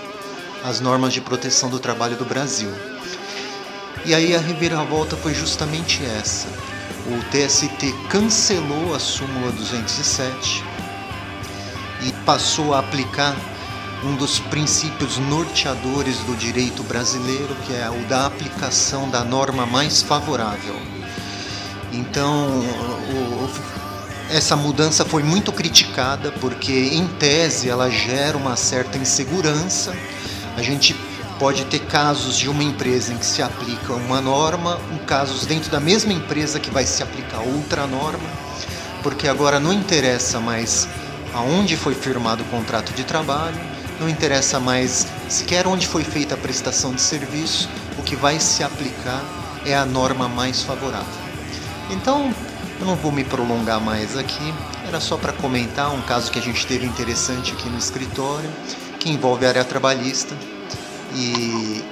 as 0.64 0.80
normas 0.80 1.12
de 1.12 1.20
proteção 1.20 1.68
do 1.68 1.78
trabalho 1.78 2.16
do 2.16 2.24
Brasil. 2.24 2.70
E 4.04 4.14
aí 4.14 4.34
a 4.34 4.40
reviravolta 4.40 5.16
foi 5.16 5.34
justamente 5.34 6.04
essa. 6.04 6.48
O 7.06 7.22
TST 7.30 7.94
cancelou 8.08 8.94
a 8.94 8.98
súmula 8.98 9.52
207 9.52 10.64
e 12.02 12.12
passou 12.24 12.74
a 12.74 12.78
aplicar 12.78 13.36
um 14.02 14.14
dos 14.16 14.38
princípios 14.38 15.18
norteadores 15.18 16.18
do 16.20 16.34
direito 16.34 16.82
brasileiro, 16.82 17.54
que 17.66 17.74
é 17.74 17.90
o 17.90 18.08
da 18.08 18.26
aplicação 18.26 19.10
da 19.10 19.22
norma 19.22 19.66
mais 19.66 20.00
favorável. 20.00 20.74
Então, 21.92 22.60
o, 22.60 23.50
essa 24.30 24.56
mudança 24.56 25.04
foi 25.04 25.22
muito 25.22 25.52
criticada 25.52 26.32
porque, 26.32 26.72
em 26.72 27.06
tese, 27.06 27.68
ela 27.68 27.90
gera 27.90 28.38
uma 28.38 28.56
certa 28.56 28.96
insegurança 28.96 29.92
a 30.60 30.62
gente 30.62 30.94
pode 31.38 31.64
ter 31.64 31.78
casos 31.78 32.36
de 32.36 32.46
uma 32.46 32.62
empresa 32.62 33.14
em 33.14 33.16
que 33.16 33.24
se 33.24 33.40
aplica 33.40 33.94
uma 33.94 34.20
norma, 34.20 34.78
um 34.92 34.98
casos 34.98 35.46
dentro 35.46 35.70
da 35.70 35.80
mesma 35.80 36.12
empresa 36.12 36.60
que 36.60 36.70
vai 36.70 36.84
se 36.84 37.02
aplicar 37.02 37.40
outra 37.40 37.86
norma, 37.86 38.28
porque 39.02 39.26
agora 39.26 39.58
não 39.58 39.72
interessa 39.72 40.38
mais 40.38 40.86
aonde 41.32 41.78
foi 41.78 41.94
firmado 41.94 42.42
o 42.42 42.46
contrato 42.46 42.92
de 42.92 43.04
trabalho, 43.04 43.58
não 43.98 44.06
interessa 44.06 44.60
mais 44.60 45.06
sequer 45.30 45.66
onde 45.66 45.86
foi 45.86 46.04
feita 46.04 46.34
a 46.34 46.38
prestação 46.38 46.92
de 46.92 47.00
serviço, 47.00 47.70
o 47.98 48.02
que 48.02 48.14
vai 48.14 48.38
se 48.38 48.62
aplicar 48.62 49.24
é 49.64 49.74
a 49.74 49.86
norma 49.86 50.28
mais 50.28 50.62
favorável. 50.62 51.06
Então, 51.90 52.34
eu 52.78 52.84
não 52.84 52.96
vou 52.96 53.10
me 53.10 53.24
prolongar 53.24 53.80
mais 53.80 54.14
aqui, 54.14 54.52
era 54.86 55.00
só 55.00 55.16
para 55.16 55.32
comentar 55.32 55.90
um 55.90 56.02
caso 56.02 56.30
que 56.30 56.38
a 56.38 56.42
gente 56.42 56.66
teve 56.66 56.84
interessante 56.84 57.52
aqui 57.52 57.68
no 57.70 57.78
escritório 57.78 58.50
que 59.00 59.10
envolve 59.10 59.44
a 59.46 59.48
área 59.48 59.64
trabalhista. 59.64 60.36
E 61.14 61.82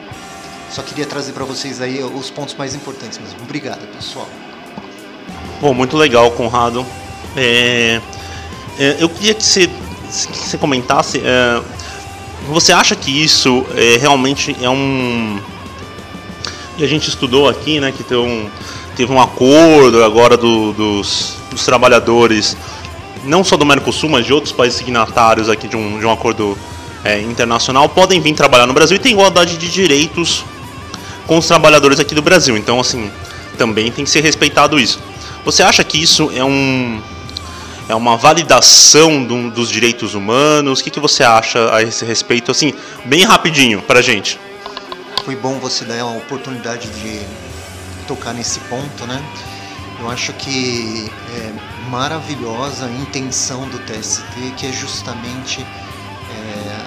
só 0.71 0.83
queria 0.83 1.07
trazer 1.07 1.33
para 1.33 1.45
vocês 1.45 1.81
aí 1.81 2.03
os 2.03 2.31
pontos 2.31 2.55
mais 2.55 2.75
importantes 2.75 3.19
mesmo. 3.19 3.39
Obrigado, 3.43 3.85
pessoal. 3.97 4.29
Bom, 5.61 5.75
muito 5.75 5.97
legal, 5.97 6.31
Conrado. 6.33 6.87
É, 7.37 8.01
é, 8.79 8.97
eu 9.01 9.09
queria 9.09 9.35
que 9.35 9.43
você, 9.43 9.67
que 9.67 10.39
você 10.39 10.59
comentasse. 10.59 11.21
É, 11.25 11.61
você 12.49 12.73
acha 12.73 12.95
que 12.95 13.11
isso 13.11 13.67
é, 13.75 13.97
realmente 13.97 14.57
é 14.63 14.71
um. 14.71 15.41
E 16.77 16.85
a 16.85 16.87
gente 16.87 17.09
estudou 17.09 17.49
aqui, 17.49 17.81
né, 17.81 17.91
que 17.91 18.05
teve 18.05 18.21
um, 18.21 18.49
teve 18.95 19.13
um 19.13 19.21
acordo 19.21 20.05
agora 20.05 20.37
do, 20.37 20.73
dos, 20.73 21.35
dos 21.51 21.65
trabalhadores, 21.65 22.57
não 23.25 23.43
só 23.43 23.57
do 23.57 23.67
Mercosul, 23.67 24.09
mas 24.09 24.25
de 24.25 24.33
outros 24.33 24.53
países 24.53 24.79
signatários 24.79 25.49
aqui 25.49 25.67
de 25.67 25.77
um, 25.77 25.99
de 25.99 26.07
um 26.07 26.13
acordo 26.13 26.57
é, 27.05 27.21
internacional 27.21 27.89
podem 27.89 28.21
vir 28.21 28.35
trabalhar 28.35 28.67
no 28.67 28.75
Brasil 28.75 28.97
e 28.97 29.01
tem 29.01 29.13
igualdade 29.13 29.57
de 29.57 29.71
direitos 29.71 30.45
com 31.27 31.39
os 31.39 31.47
trabalhadores 31.47 32.01
aqui 32.01 32.15
do 32.15 32.23
Brasil. 32.23 32.57
Então, 32.57 32.81
assim, 32.81 33.11
também 33.57 33.91
tem 33.91 34.05
que 34.05 34.11
ser 34.11 34.23
respeitado 34.23 34.79
isso. 34.79 35.01
Você 35.45 35.63
acha 35.63 35.85
que 35.85 36.01
isso 36.03 36.31
é 36.35 36.45
um 36.45 37.01
é 37.89 37.95
uma 37.95 38.19
validação 38.19 39.25
do, 39.25 39.51
dos 39.51 39.71
direitos 39.71 40.15
humanos? 40.15 40.81
O 40.81 40.85
que, 40.85 40.91
que 40.91 41.01
você 41.01 41.25
acha 41.25 41.75
a 41.75 41.83
esse 41.83 42.05
respeito, 42.05 42.51
assim, 42.51 42.75
bem 43.07 43.25
rapidinho 43.25 43.81
para 43.81 44.03
gente? 44.03 44.39
Foi 45.25 45.35
bom 45.35 45.59
você 45.59 45.87
dar 45.87 46.01
a 46.03 46.07
oportunidade 46.07 46.87
de 46.89 47.21
tocar 48.07 48.35
nesse 48.35 48.61
ponto, 48.61 49.07
né? 49.07 49.23
Eu 50.01 50.11
acho 50.11 50.33
que 50.35 51.11
é 51.35 51.53
maravilhosa 51.89 52.87
a 52.87 52.91
intenção 52.91 53.67
do 53.69 53.79
TST, 53.79 54.55
que 54.57 54.67
é 54.67 54.73
justamente 54.73 55.67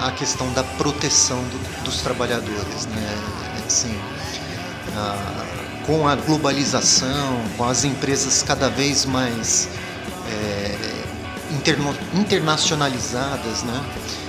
a 0.01 0.11
questão 0.11 0.51
da 0.53 0.63
proteção 0.63 1.41
do, 1.43 1.83
dos 1.83 2.01
trabalhadores, 2.01 2.85
né? 2.87 3.17
Assim, 3.65 3.95
a, 4.95 5.85
com 5.85 6.07
a 6.07 6.15
globalização, 6.15 7.41
com 7.57 7.63
as 7.63 7.83
empresas 7.83 8.43
cada 8.43 8.69
vez 8.69 9.05
mais 9.05 9.69
é, 10.29 11.55
interno, 11.55 11.95
internacionalizadas, 12.13 13.63
né? 13.63 13.83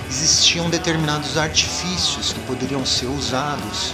existiam 0.09 0.69
determinados 0.69 1.37
artifícios 1.37 2.33
que 2.33 2.39
poderiam 2.41 2.85
ser 2.85 3.07
usados 3.07 3.93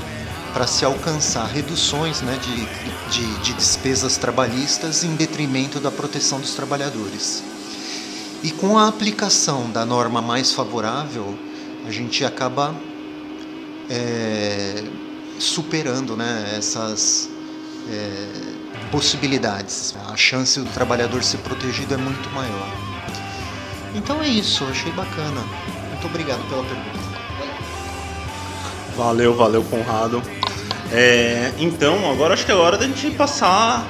para 0.53 0.67
se 0.67 0.83
alcançar 0.83 1.45
reduções 1.45 2.21
né, 2.21 2.37
de, 2.41 2.65
de, 3.11 3.39
de, 3.39 3.53
despesas 3.53 4.17
trabalhistas 4.17 5.03
em 5.03 5.15
detrimento 5.15 5.79
da 5.79 5.91
proteção 5.91 6.39
dos 6.41 6.55
trabalhadores. 6.55 7.43
E 8.43 8.51
com 8.51 8.77
a 8.77 8.87
aplicação 8.87 9.69
da 9.69 9.85
norma 9.85 10.21
mais 10.21 10.51
favorável, 10.51 11.37
a 11.87 11.91
gente 11.91 12.23
acaba 12.23 12.75
é, 13.89 14.83
superando 15.39 16.15
né, 16.15 16.55
essas 16.57 17.29
é, 17.89 18.27
possibilidades. 18.91 19.95
A 20.07 20.15
chance 20.15 20.59
do 20.59 20.69
trabalhador 20.71 21.23
ser 21.23 21.37
protegido 21.39 21.93
é 21.93 21.97
muito 21.97 22.29
maior. 22.31 22.69
Então 23.95 24.21
é 24.21 24.27
isso, 24.27 24.63
achei 24.65 24.91
bacana. 24.91 25.41
Muito 25.89 26.05
obrigado 26.05 26.47
pela 26.49 26.63
pergunta. 26.63 27.09
Valeu, 28.95 29.35
valeu, 29.35 29.63
Conrado. 29.63 30.21
É, 30.91 31.53
então, 31.57 32.11
agora 32.11 32.33
acho 32.33 32.45
que 32.45 32.51
é 32.51 32.55
hora 32.55 32.77
da 32.77 32.85
gente 32.85 33.11
passar 33.11 33.85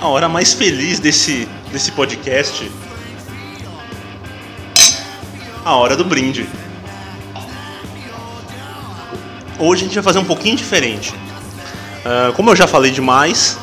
a 0.00 0.06
hora 0.06 0.28
mais 0.28 0.52
feliz 0.52 0.98
desse, 0.98 1.48
desse 1.72 1.92
podcast. 1.92 2.70
A 5.64 5.76
hora 5.76 5.96
do 5.96 6.04
brinde. 6.04 6.48
Hoje 9.60 9.82
a 9.82 9.84
gente 9.86 9.94
vai 9.94 10.04
fazer 10.04 10.20
um 10.20 10.24
pouquinho 10.24 10.56
diferente. 10.56 11.12
Uh, 11.12 12.32
como 12.34 12.50
eu 12.50 12.54
já 12.54 12.68
falei 12.68 12.92
demais, 12.92 13.58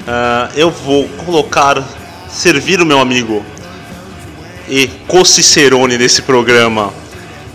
uh, 0.00 0.50
eu 0.54 0.70
vou 0.70 1.06
colocar, 1.26 1.86
servir 2.30 2.80
o 2.80 2.86
meu 2.86 2.98
amigo 2.98 3.44
e 4.68 4.86
co-cicerone 5.06 5.98
desse 5.98 6.22
programa, 6.22 6.94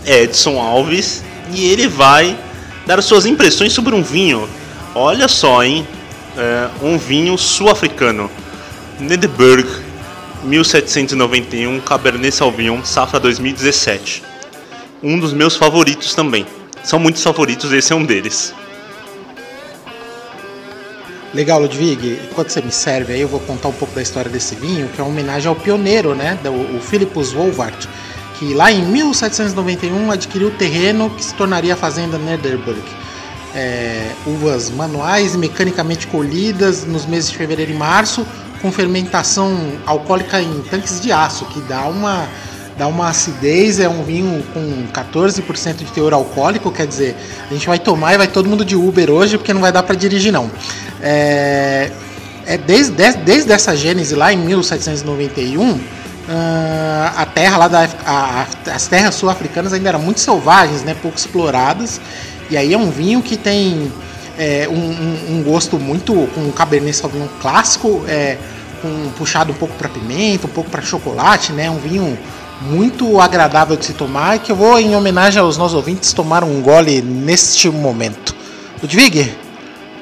Edson 0.06 0.60
Alves, 0.60 1.24
e 1.52 1.66
ele 1.66 1.88
vai 1.88 2.38
dar 2.86 3.02
suas 3.02 3.26
impressões 3.26 3.74
sobre 3.74 3.96
um 3.96 4.04
vinho. 4.04 4.48
Olha 4.94 5.28
só, 5.28 5.64
hein? 5.64 5.88
É, 6.38 6.68
um 6.82 6.98
vinho 6.98 7.38
sul-africano, 7.38 8.30
Nedberg 9.00 9.68
1791 10.44 11.80
Cabernet 11.82 12.34
Sauvignon, 12.36 12.84
safra 12.84 13.20
2017. 13.20 14.24
Um 15.02 15.20
dos 15.20 15.32
meus 15.32 15.56
favoritos 15.56 16.16
também. 16.16 16.46
São 16.84 17.00
muitos 17.00 17.24
favoritos, 17.24 17.72
esse 17.72 17.94
é 17.94 17.96
um 17.96 18.06
deles. 18.06 18.54
Legal, 21.34 21.60
Ludwig. 21.62 22.20
Enquanto 22.30 22.50
você 22.50 22.62
me 22.62 22.72
serve 22.72 23.14
aí, 23.14 23.22
eu 23.22 23.28
vou 23.28 23.40
contar 23.40 23.70
um 23.70 23.74
pouco 23.74 23.96
da 23.96 24.02
história 24.02 24.30
desse 24.30 24.54
vinho, 24.54 24.88
que 24.90 25.02
é 25.02 25.04
uma 25.04 25.10
homenagem 25.10 25.48
ao 25.48 25.56
pioneiro, 25.56 26.14
né? 26.14 26.38
O 26.76 26.80
Philippus 26.80 27.32
Wolvart, 27.32 27.88
que 28.38 28.54
lá 28.54 28.72
em 28.72 28.84
1791 28.86 30.12
adquiriu 30.12 30.50
o 30.50 30.52
terreno 30.52 31.10
que 31.10 31.24
se 31.24 31.34
tornaria 31.34 31.74
a 31.74 31.78
fazenda 31.78 32.20
Nederburg. 32.20 32.84
É, 33.56 34.12
uvas 34.26 34.70
manuais 34.70 35.36
mecanicamente 35.36 36.06
colhidas 36.08 36.86
nos 36.86 37.06
meses 37.06 37.32
de 37.32 37.38
fevereiro 37.38 37.72
e 37.72 37.76
março, 37.76 38.28
com 38.62 38.72
fermentação 38.72 39.56
alcoólica 39.86 40.42
em 40.42 40.62
tanques 40.70 41.02
de 41.02 41.12
aço, 41.12 41.46
que 41.46 41.62
dá 41.62 41.86
uma 41.86 42.28
dá 42.78 42.88
uma 42.88 43.10
acidez, 43.10 43.80
é 43.80 43.88
um 43.88 44.04
vinho 44.04 44.44
com 44.54 44.88
14% 44.94 45.76
de 45.78 45.92
teor 45.92 46.14
alcoólico, 46.14 46.72
quer 46.72 46.88
dizer, 46.88 47.16
a 47.50 47.54
gente 47.54 47.68
vai 47.68 47.80
tomar 47.80 48.14
e 48.14 48.18
vai 48.18 48.28
todo 48.28 48.50
mundo 48.50 48.66
de 48.66 48.76
Uber 48.76 49.10
hoje, 49.10 49.38
porque 49.38 49.54
não 49.54 49.62
vai 49.62 49.72
dar 49.72 49.84
para 49.84 49.96
dirigir 49.96 50.32
não. 50.32 50.50
É, 51.02 51.92
é 52.46 52.58
desde, 52.58 52.94
desde, 52.94 53.22
desde 53.22 53.52
essa 53.52 53.76
gênese 53.76 54.16
lá 54.16 54.34
em 54.34 54.38
1791, 54.38 56.04
Uh, 56.24 57.12
a 57.18 57.26
terra 57.26 57.58
lá 57.58 57.68
da 57.68 57.86
a, 58.06 58.48
as 58.74 58.88
terras 58.88 59.14
sul-africanas 59.16 59.74
ainda 59.74 59.90
eram 59.90 60.00
muito 60.00 60.22
selvagens, 60.22 60.82
né, 60.82 60.96
pouco 61.02 61.18
exploradas. 61.18 62.00
E 62.50 62.56
aí 62.56 62.74
é 62.74 62.78
um 62.78 62.90
vinho 62.90 63.22
que 63.22 63.36
tem 63.36 63.92
é, 64.38 64.68
um, 64.70 64.74
um, 64.74 65.18
um, 65.32 65.44
gosto 65.44 65.78
muito 65.78 66.14
com 66.34 66.42
um 66.42 66.52
Cabernet 66.52 66.96
Sauvignon 66.96 67.28
clássico, 67.42 68.06
é, 68.08 68.38
com, 68.82 69.10
puxado 69.18 69.52
um 69.52 69.56
pouco 69.56 69.76
para 69.76 69.90
pimenta, 69.90 70.48
um 70.48 70.50
pouco 70.50 70.70
para 70.70 70.82
chocolate, 70.82 71.52
né, 71.52 71.70
um 71.70 71.78
vinho 71.78 72.18
muito 72.62 73.20
agradável 73.20 73.76
de 73.76 73.86
se 73.86 73.94
tomar 73.94 74.36
e 74.36 74.40
que 74.40 74.52
eu 74.52 74.56
vou, 74.56 74.80
em 74.80 74.96
homenagem 74.96 75.42
aos 75.42 75.58
nossos 75.58 75.76
ouvintes, 75.76 76.14
tomar 76.14 76.44
um 76.44 76.62
gole 76.62 77.02
neste 77.02 77.70
momento. 77.70 78.36
Ludwig, 78.82 79.34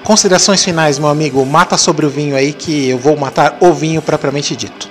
considerações 0.03 0.63
finais, 0.63 0.99
meu 0.99 1.09
amigo. 1.09 1.45
Mata 1.45 1.77
sobre 1.77 2.05
o 2.05 2.09
vinho 2.09 2.35
aí 2.35 2.53
que 2.53 2.89
eu 2.89 2.97
vou 2.97 3.17
matar 3.17 3.57
o 3.59 3.73
vinho 3.73 4.01
propriamente 4.01 4.55
dito. 4.55 4.89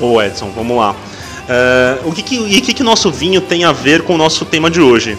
Ô 0.00 0.20
Edson, 0.20 0.50
vamos 0.54 0.76
lá. 0.76 0.92
Uh, 0.92 2.08
o 2.08 2.12
que 2.12 2.22
que, 2.22 2.34
e 2.36 2.58
o 2.58 2.62
que, 2.62 2.72
que 2.72 2.82
nosso 2.82 3.10
vinho 3.10 3.40
tem 3.40 3.64
a 3.64 3.72
ver 3.72 4.02
com 4.02 4.14
o 4.14 4.18
nosso 4.18 4.44
tema 4.44 4.70
de 4.70 4.80
hoje? 4.80 5.18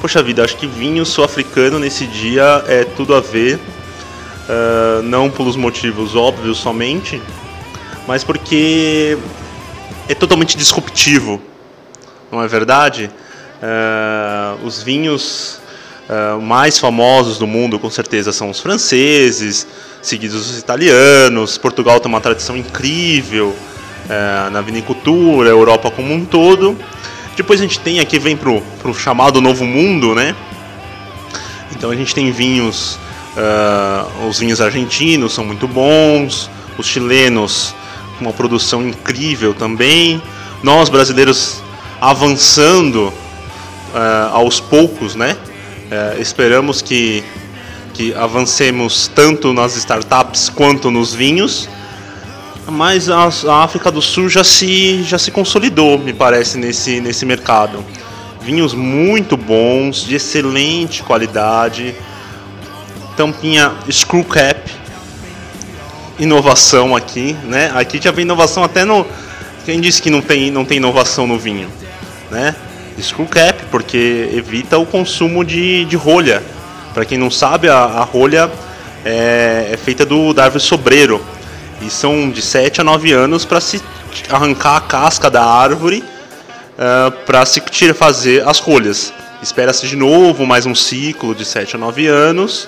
Poxa 0.00 0.22
vida, 0.22 0.44
acho 0.44 0.56
que 0.56 0.66
vinho 0.66 1.04
sul-africano 1.06 1.78
nesse 1.78 2.06
dia 2.06 2.64
é 2.68 2.84
tudo 2.84 3.14
a 3.14 3.20
ver, 3.20 3.56
uh, 3.56 5.02
não 5.02 5.30
pelos 5.30 5.56
motivos 5.56 6.14
óbvios 6.14 6.58
somente, 6.58 7.22
mas 8.06 8.22
porque 8.22 9.16
é 10.08 10.14
totalmente 10.14 10.56
disruptivo, 10.56 11.40
não 12.30 12.42
é 12.42 12.48
verdade? 12.48 13.10
Uh, 13.56 14.66
os 14.66 14.82
vinhos 14.82 15.60
uh, 16.08 16.40
mais 16.40 16.78
famosos 16.78 17.38
do 17.38 17.46
mundo, 17.46 17.78
com 17.78 17.90
certeza, 17.90 18.32
são 18.32 18.50
os 18.50 18.60
franceses, 18.60 19.66
seguidos 20.02 20.50
os 20.50 20.58
italianos. 20.58 21.58
Portugal 21.58 21.98
tem 21.98 22.08
uma 22.08 22.20
tradição 22.20 22.56
incrível 22.56 23.48
uh, 23.48 24.50
na 24.50 24.60
vinicultura, 24.60 25.48
Europa 25.48 25.90
como 25.90 26.12
um 26.12 26.24
todo. 26.24 26.78
Depois 27.36 27.60
a 27.60 27.62
gente 27.62 27.80
tem 27.80 28.00
aqui, 28.00 28.18
vem 28.18 28.36
para 28.36 28.50
o 28.50 28.94
chamado 28.94 29.40
Novo 29.40 29.64
Mundo, 29.64 30.14
né? 30.14 30.34
Então 31.72 31.90
a 31.90 31.96
gente 31.96 32.14
tem 32.14 32.30
vinhos, 32.30 32.98
os 34.26 34.38
vinhos 34.38 34.62
argentinos 34.62 35.34
são 35.34 35.44
muito 35.44 35.68
bons, 35.68 36.48
os 36.78 36.86
chilenos 36.86 37.74
uma 38.20 38.32
produção 38.32 38.86
incrível 38.86 39.54
também. 39.54 40.22
Nós 40.62 40.88
brasileiros 40.88 41.62
avançando 42.00 43.08
uh, 43.08 44.32
aos 44.32 44.60
poucos, 44.60 45.14
né? 45.14 45.36
Uh, 45.86 46.20
esperamos 46.20 46.82
que, 46.82 47.22
que 47.94 48.14
avancemos 48.14 49.08
tanto 49.14 49.52
nas 49.52 49.76
startups 49.76 50.48
quanto 50.48 50.90
nos 50.90 51.14
vinhos. 51.14 51.68
Mas 52.68 53.08
a, 53.08 53.28
a 53.48 53.62
África 53.62 53.92
do 53.92 54.02
Sul 54.02 54.28
já 54.28 54.42
se, 54.42 55.02
já 55.04 55.18
se 55.18 55.30
consolidou, 55.30 55.98
me 55.98 56.12
parece, 56.12 56.58
nesse, 56.58 57.00
nesse 57.00 57.24
mercado. 57.24 57.84
Vinhos 58.40 58.74
muito 58.74 59.36
bons, 59.36 60.04
de 60.04 60.16
excelente 60.16 61.02
qualidade. 61.02 61.94
Tampinha 63.16 63.72
Screw 63.90 64.24
Cap, 64.24 64.70
inovação 66.18 66.96
aqui, 66.96 67.36
né? 67.44 67.70
Aqui 67.74 68.00
já 68.02 68.10
vem 68.10 68.22
inovação 68.22 68.64
até 68.64 68.84
no. 68.84 69.06
Quem 69.64 69.80
disse 69.80 70.00
que 70.00 70.10
não 70.10 70.20
tem, 70.20 70.50
não 70.50 70.64
tem 70.64 70.76
inovação 70.76 71.26
no 71.26 71.38
vinho, 71.38 71.68
né? 72.30 72.54
Screw 73.00 73.26
cap, 73.26 73.64
porque 73.70 74.30
evita 74.32 74.78
o 74.78 74.86
consumo 74.86 75.44
de, 75.44 75.84
de 75.84 75.96
rolha. 75.96 76.42
Para 76.94 77.04
quem 77.04 77.18
não 77.18 77.30
sabe, 77.30 77.68
a, 77.68 77.76
a 77.76 78.04
rolha 78.04 78.50
é, 79.04 79.70
é, 79.72 79.76
feita 79.76 80.06
do, 80.06 80.32
da 80.32 80.44
árvore 80.44 80.62
sobreiro. 80.62 81.22
E 81.82 81.90
são 81.90 82.30
de 82.30 82.40
7 82.40 82.80
a 82.80 82.84
9 82.84 83.12
anos 83.12 83.44
para 83.44 83.60
se 83.60 83.82
arrancar 84.30 84.76
a 84.76 84.80
casca 84.80 85.28
da 85.28 85.44
árvore 85.44 86.02
uh, 86.78 87.10
para 87.26 87.44
se 87.44 87.60
fazer 87.92 88.48
as 88.48 88.58
rolhas. 88.58 89.12
Espera-se 89.42 89.86
de 89.86 89.94
novo 89.94 90.46
mais 90.46 90.64
um 90.64 90.74
ciclo 90.74 91.34
de 91.34 91.44
7 91.44 91.76
a 91.76 91.78
9 91.78 92.06
anos 92.06 92.66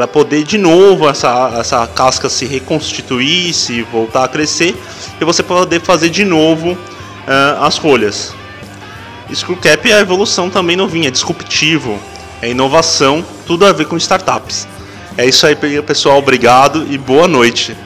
para 0.00 0.08
poder 0.08 0.44
de 0.44 0.56
novo 0.56 1.06
essa, 1.06 1.52
essa 1.58 1.86
casca 1.86 2.30
se 2.30 2.46
reconstituir, 2.46 3.52
se 3.52 3.82
voltar 3.82 4.24
a 4.24 4.28
crescer 4.28 4.74
e 5.20 5.24
você 5.26 5.42
poder 5.42 5.82
fazer 5.82 6.08
de 6.08 6.24
novo 6.24 6.72
uh, 6.72 7.62
as 7.62 7.76
folhas. 7.76 8.32
Screw 9.30 9.58
Cap 9.58 9.92
é 9.92 10.00
evolução 10.00 10.48
também 10.48 10.74
no 10.74 10.88
vinho, 10.88 11.06
é 11.06 11.10
disruptivo. 11.10 12.00
é 12.40 12.48
inovação, 12.48 13.22
tudo 13.46 13.66
a 13.66 13.74
ver 13.74 13.88
com 13.88 13.96
startups. 13.98 14.66
É 15.18 15.26
isso 15.26 15.46
aí, 15.46 15.54
pessoal. 15.82 16.16
Obrigado 16.16 16.86
e 16.88 16.96
boa 16.96 17.28
noite. 17.28 17.76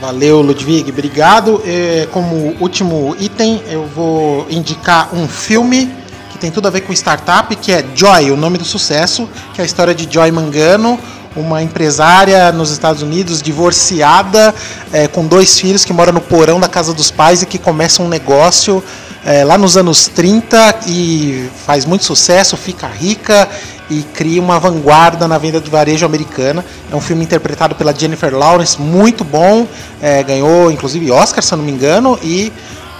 Valeu, 0.00 0.42
Ludwig. 0.42 0.90
Obrigado. 0.90 1.60
Como 2.12 2.56
último 2.60 3.16
item, 3.18 3.60
eu 3.68 3.84
vou 3.84 4.46
indicar 4.48 5.12
um 5.12 5.26
filme 5.26 5.92
tem 6.40 6.50
tudo 6.50 6.66
a 6.66 6.70
ver 6.70 6.80
com 6.80 6.92
startup, 6.92 7.54
que 7.54 7.70
é 7.70 7.84
Joy, 7.94 8.30
o 8.30 8.36
nome 8.36 8.56
do 8.56 8.64
sucesso, 8.64 9.28
que 9.54 9.60
é 9.60 9.62
a 9.62 9.66
história 9.66 9.94
de 9.94 10.08
Joy 10.10 10.32
Mangano, 10.32 10.98
uma 11.36 11.62
empresária 11.62 12.50
nos 12.50 12.70
Estados 12.70 13.02
Unidos, 13.02 13.42
divorciada, 13.42 14.54
é, 14.90 15.06
com 15.06 15.26
dois 15.26 15.60
filhos, 15.60 15.84
que 15.84 15.92
mora 15.92 16.10
no 16.10 16.20
porão 16.20 16.58
da 16.58 16.66
casa 16.66 16.94
dos 16.94 17.10
pais 17.10 17.42
e 17.42 17.46
que 17.46 17.58
começa 17.58 18.02
um 18.02 18.08
negócio 18.08 18.82
é, 19.24 19.44
lá 19.44 19.58
nos 19.58 19.76
anos 19.76 20.08
30 20.08 20.80
e 20.86 21.48
faz 21.66 21.84
muito 21.84 22.04
sucesso, 22.04 22.56
fica 22.56 22.86
rica 22.88 23.46
e 23.90 24.02
cria 24.02 24.40
uma 24.40 24.58
vanguarda 24.58 25.28
na 25.28 25.36
venda 25.36 25.60
de 25.60 25.68
varejo 25.68 26.06
americana. 26.06 26.64
É 26.90 26.96
um 26.96 27.00
filme 27.00 27.22
interpretado 27.22 27.74
pela 27.74 27.92
Jennifer 27.92 28.34
Lawrence, 28.34 28.80
muito 28.80 29.24
bom, 29.24 29.68
é, 30.00 30.22
ganhou 30.22 30.70
inclusive 30.70 31.10
Oscar, 31.10 31.42
se 31.42 31.52
eu 31.52 31.58
não 31.58 31.64
me 31.64 31.72
engano, 31.72 32.18
e 32.22 32.50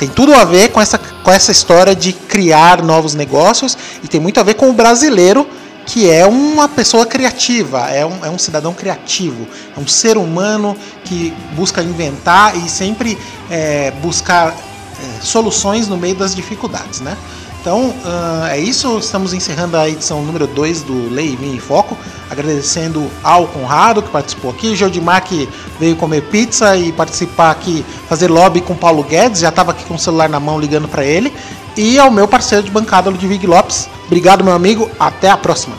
tem 0.00 0.08
tudo 0.08 0.34
a 0.34 0.44
ver 0.44 0.72
com 0.72 0.80
essa, 0.80 0.96
com 0.96 1.30
essa 1.30 1.52
história 1.52 1.94
de 1.94 2.14
criar 2.14 2.82
novos 2.82 3.14
negócios 3.14 3.76
e 4.02 4.08
tem 4.08 4.18
muito 4.18 4.40
a 4.40 4.42
ver 4.42 4.54
com 4.54 4.70
o 4.70 4.72
brasileiro 4.72 5.46
que 5.84 6.08
é 6.08 6.26
uma 6.26 6.68
pessoa 6.68 7.04
criativa, 7.04 7.90
é 7.90 8.06
um, 8.06 8.24
é 8.24 8.30
um 8.30 8.38
cidadão 8.38 8.72
criativo, 8.72 9.46
é 9.76 9.78
um 9.78 9.86
ser 9.86 10.16
humano 10.16 10.74
que 11.04 11.34
busca 11.54 11.82
inventar 11.82 12.56
e 12.56 12.66
sempre 12.68 13.18
é, 13.50 13.90
buscar 14.00 14.54
é, 14.54 15.20
soluções 15.20 15.86
no 15.86 15.98
meio 15.98 16.14
das 16.14 16.34
dificuldades, 16.34 17.00
né? 17.00 17.14
Então 17.60 17.90
uh, 17.90 18.46
é 18.48 18.58
isso, 18.58 18.98
estamos 18.98 19.34
encerrando 19.34 19.76
a 19.76 19.86
edição 19.86 20.22
número 20.22 20.46
2 20.46 20.82
do 20.82 21.10
Lei 21.10 21.36
Vinha 21.36 21.54
em 21.54 21.60
Foco, 21.60 21.96
agradecendo 22.30 23.10
ao 23.22 23.46
Conrado 23.48 24.02
que 24.02 24.08
participou 24.08 24.50
aqui, 24.50 24.74
Jodimar 24.74 25.22
que 25.22 25.46
veio 25.78 25.94
comer 25.94 26.22
pizza 26.22 26.74
e 26.74 26.90
participar 26.90 27.50
aqui, 27.50 27.84
fazer 28.08 28.28
lobby 28.28 28.62
com 28.62 28.74
Paulo 28.74 29.02
Guedes, 29.02 29.40
já 29.40 29.50
estava 29.50 29.72
aqui 29.72 29.84
com 29.84 29.94
o 29.94 29.98
celular 29.98 30.28
na 30.30 30.40
mão 30.40 30.58
ligando 30.58 30.88
para 30.88 31.04
ele, 31.04 31.34
e 31.76 31.98
ao 31.98 32.10
meu 32.10 32.26
parceiro 32.26 32.64
de 32.64 32.70
bancada, 32.70 33.10
Ludwig 33.10 33.46
Lopes. 33.46 33.90
Obrigado, 34.06 34.42
meu 34.42 34.54
amigo, 34.54 34.90
até 34.98 35.28
a 35.28 35.36
próxima. 35.36 35.76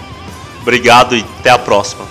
Obrigado 0.62 1.15
e 1.15 1.26
até 1.39 1.50
a 1.50 1.58
próxima. 1.58 2.11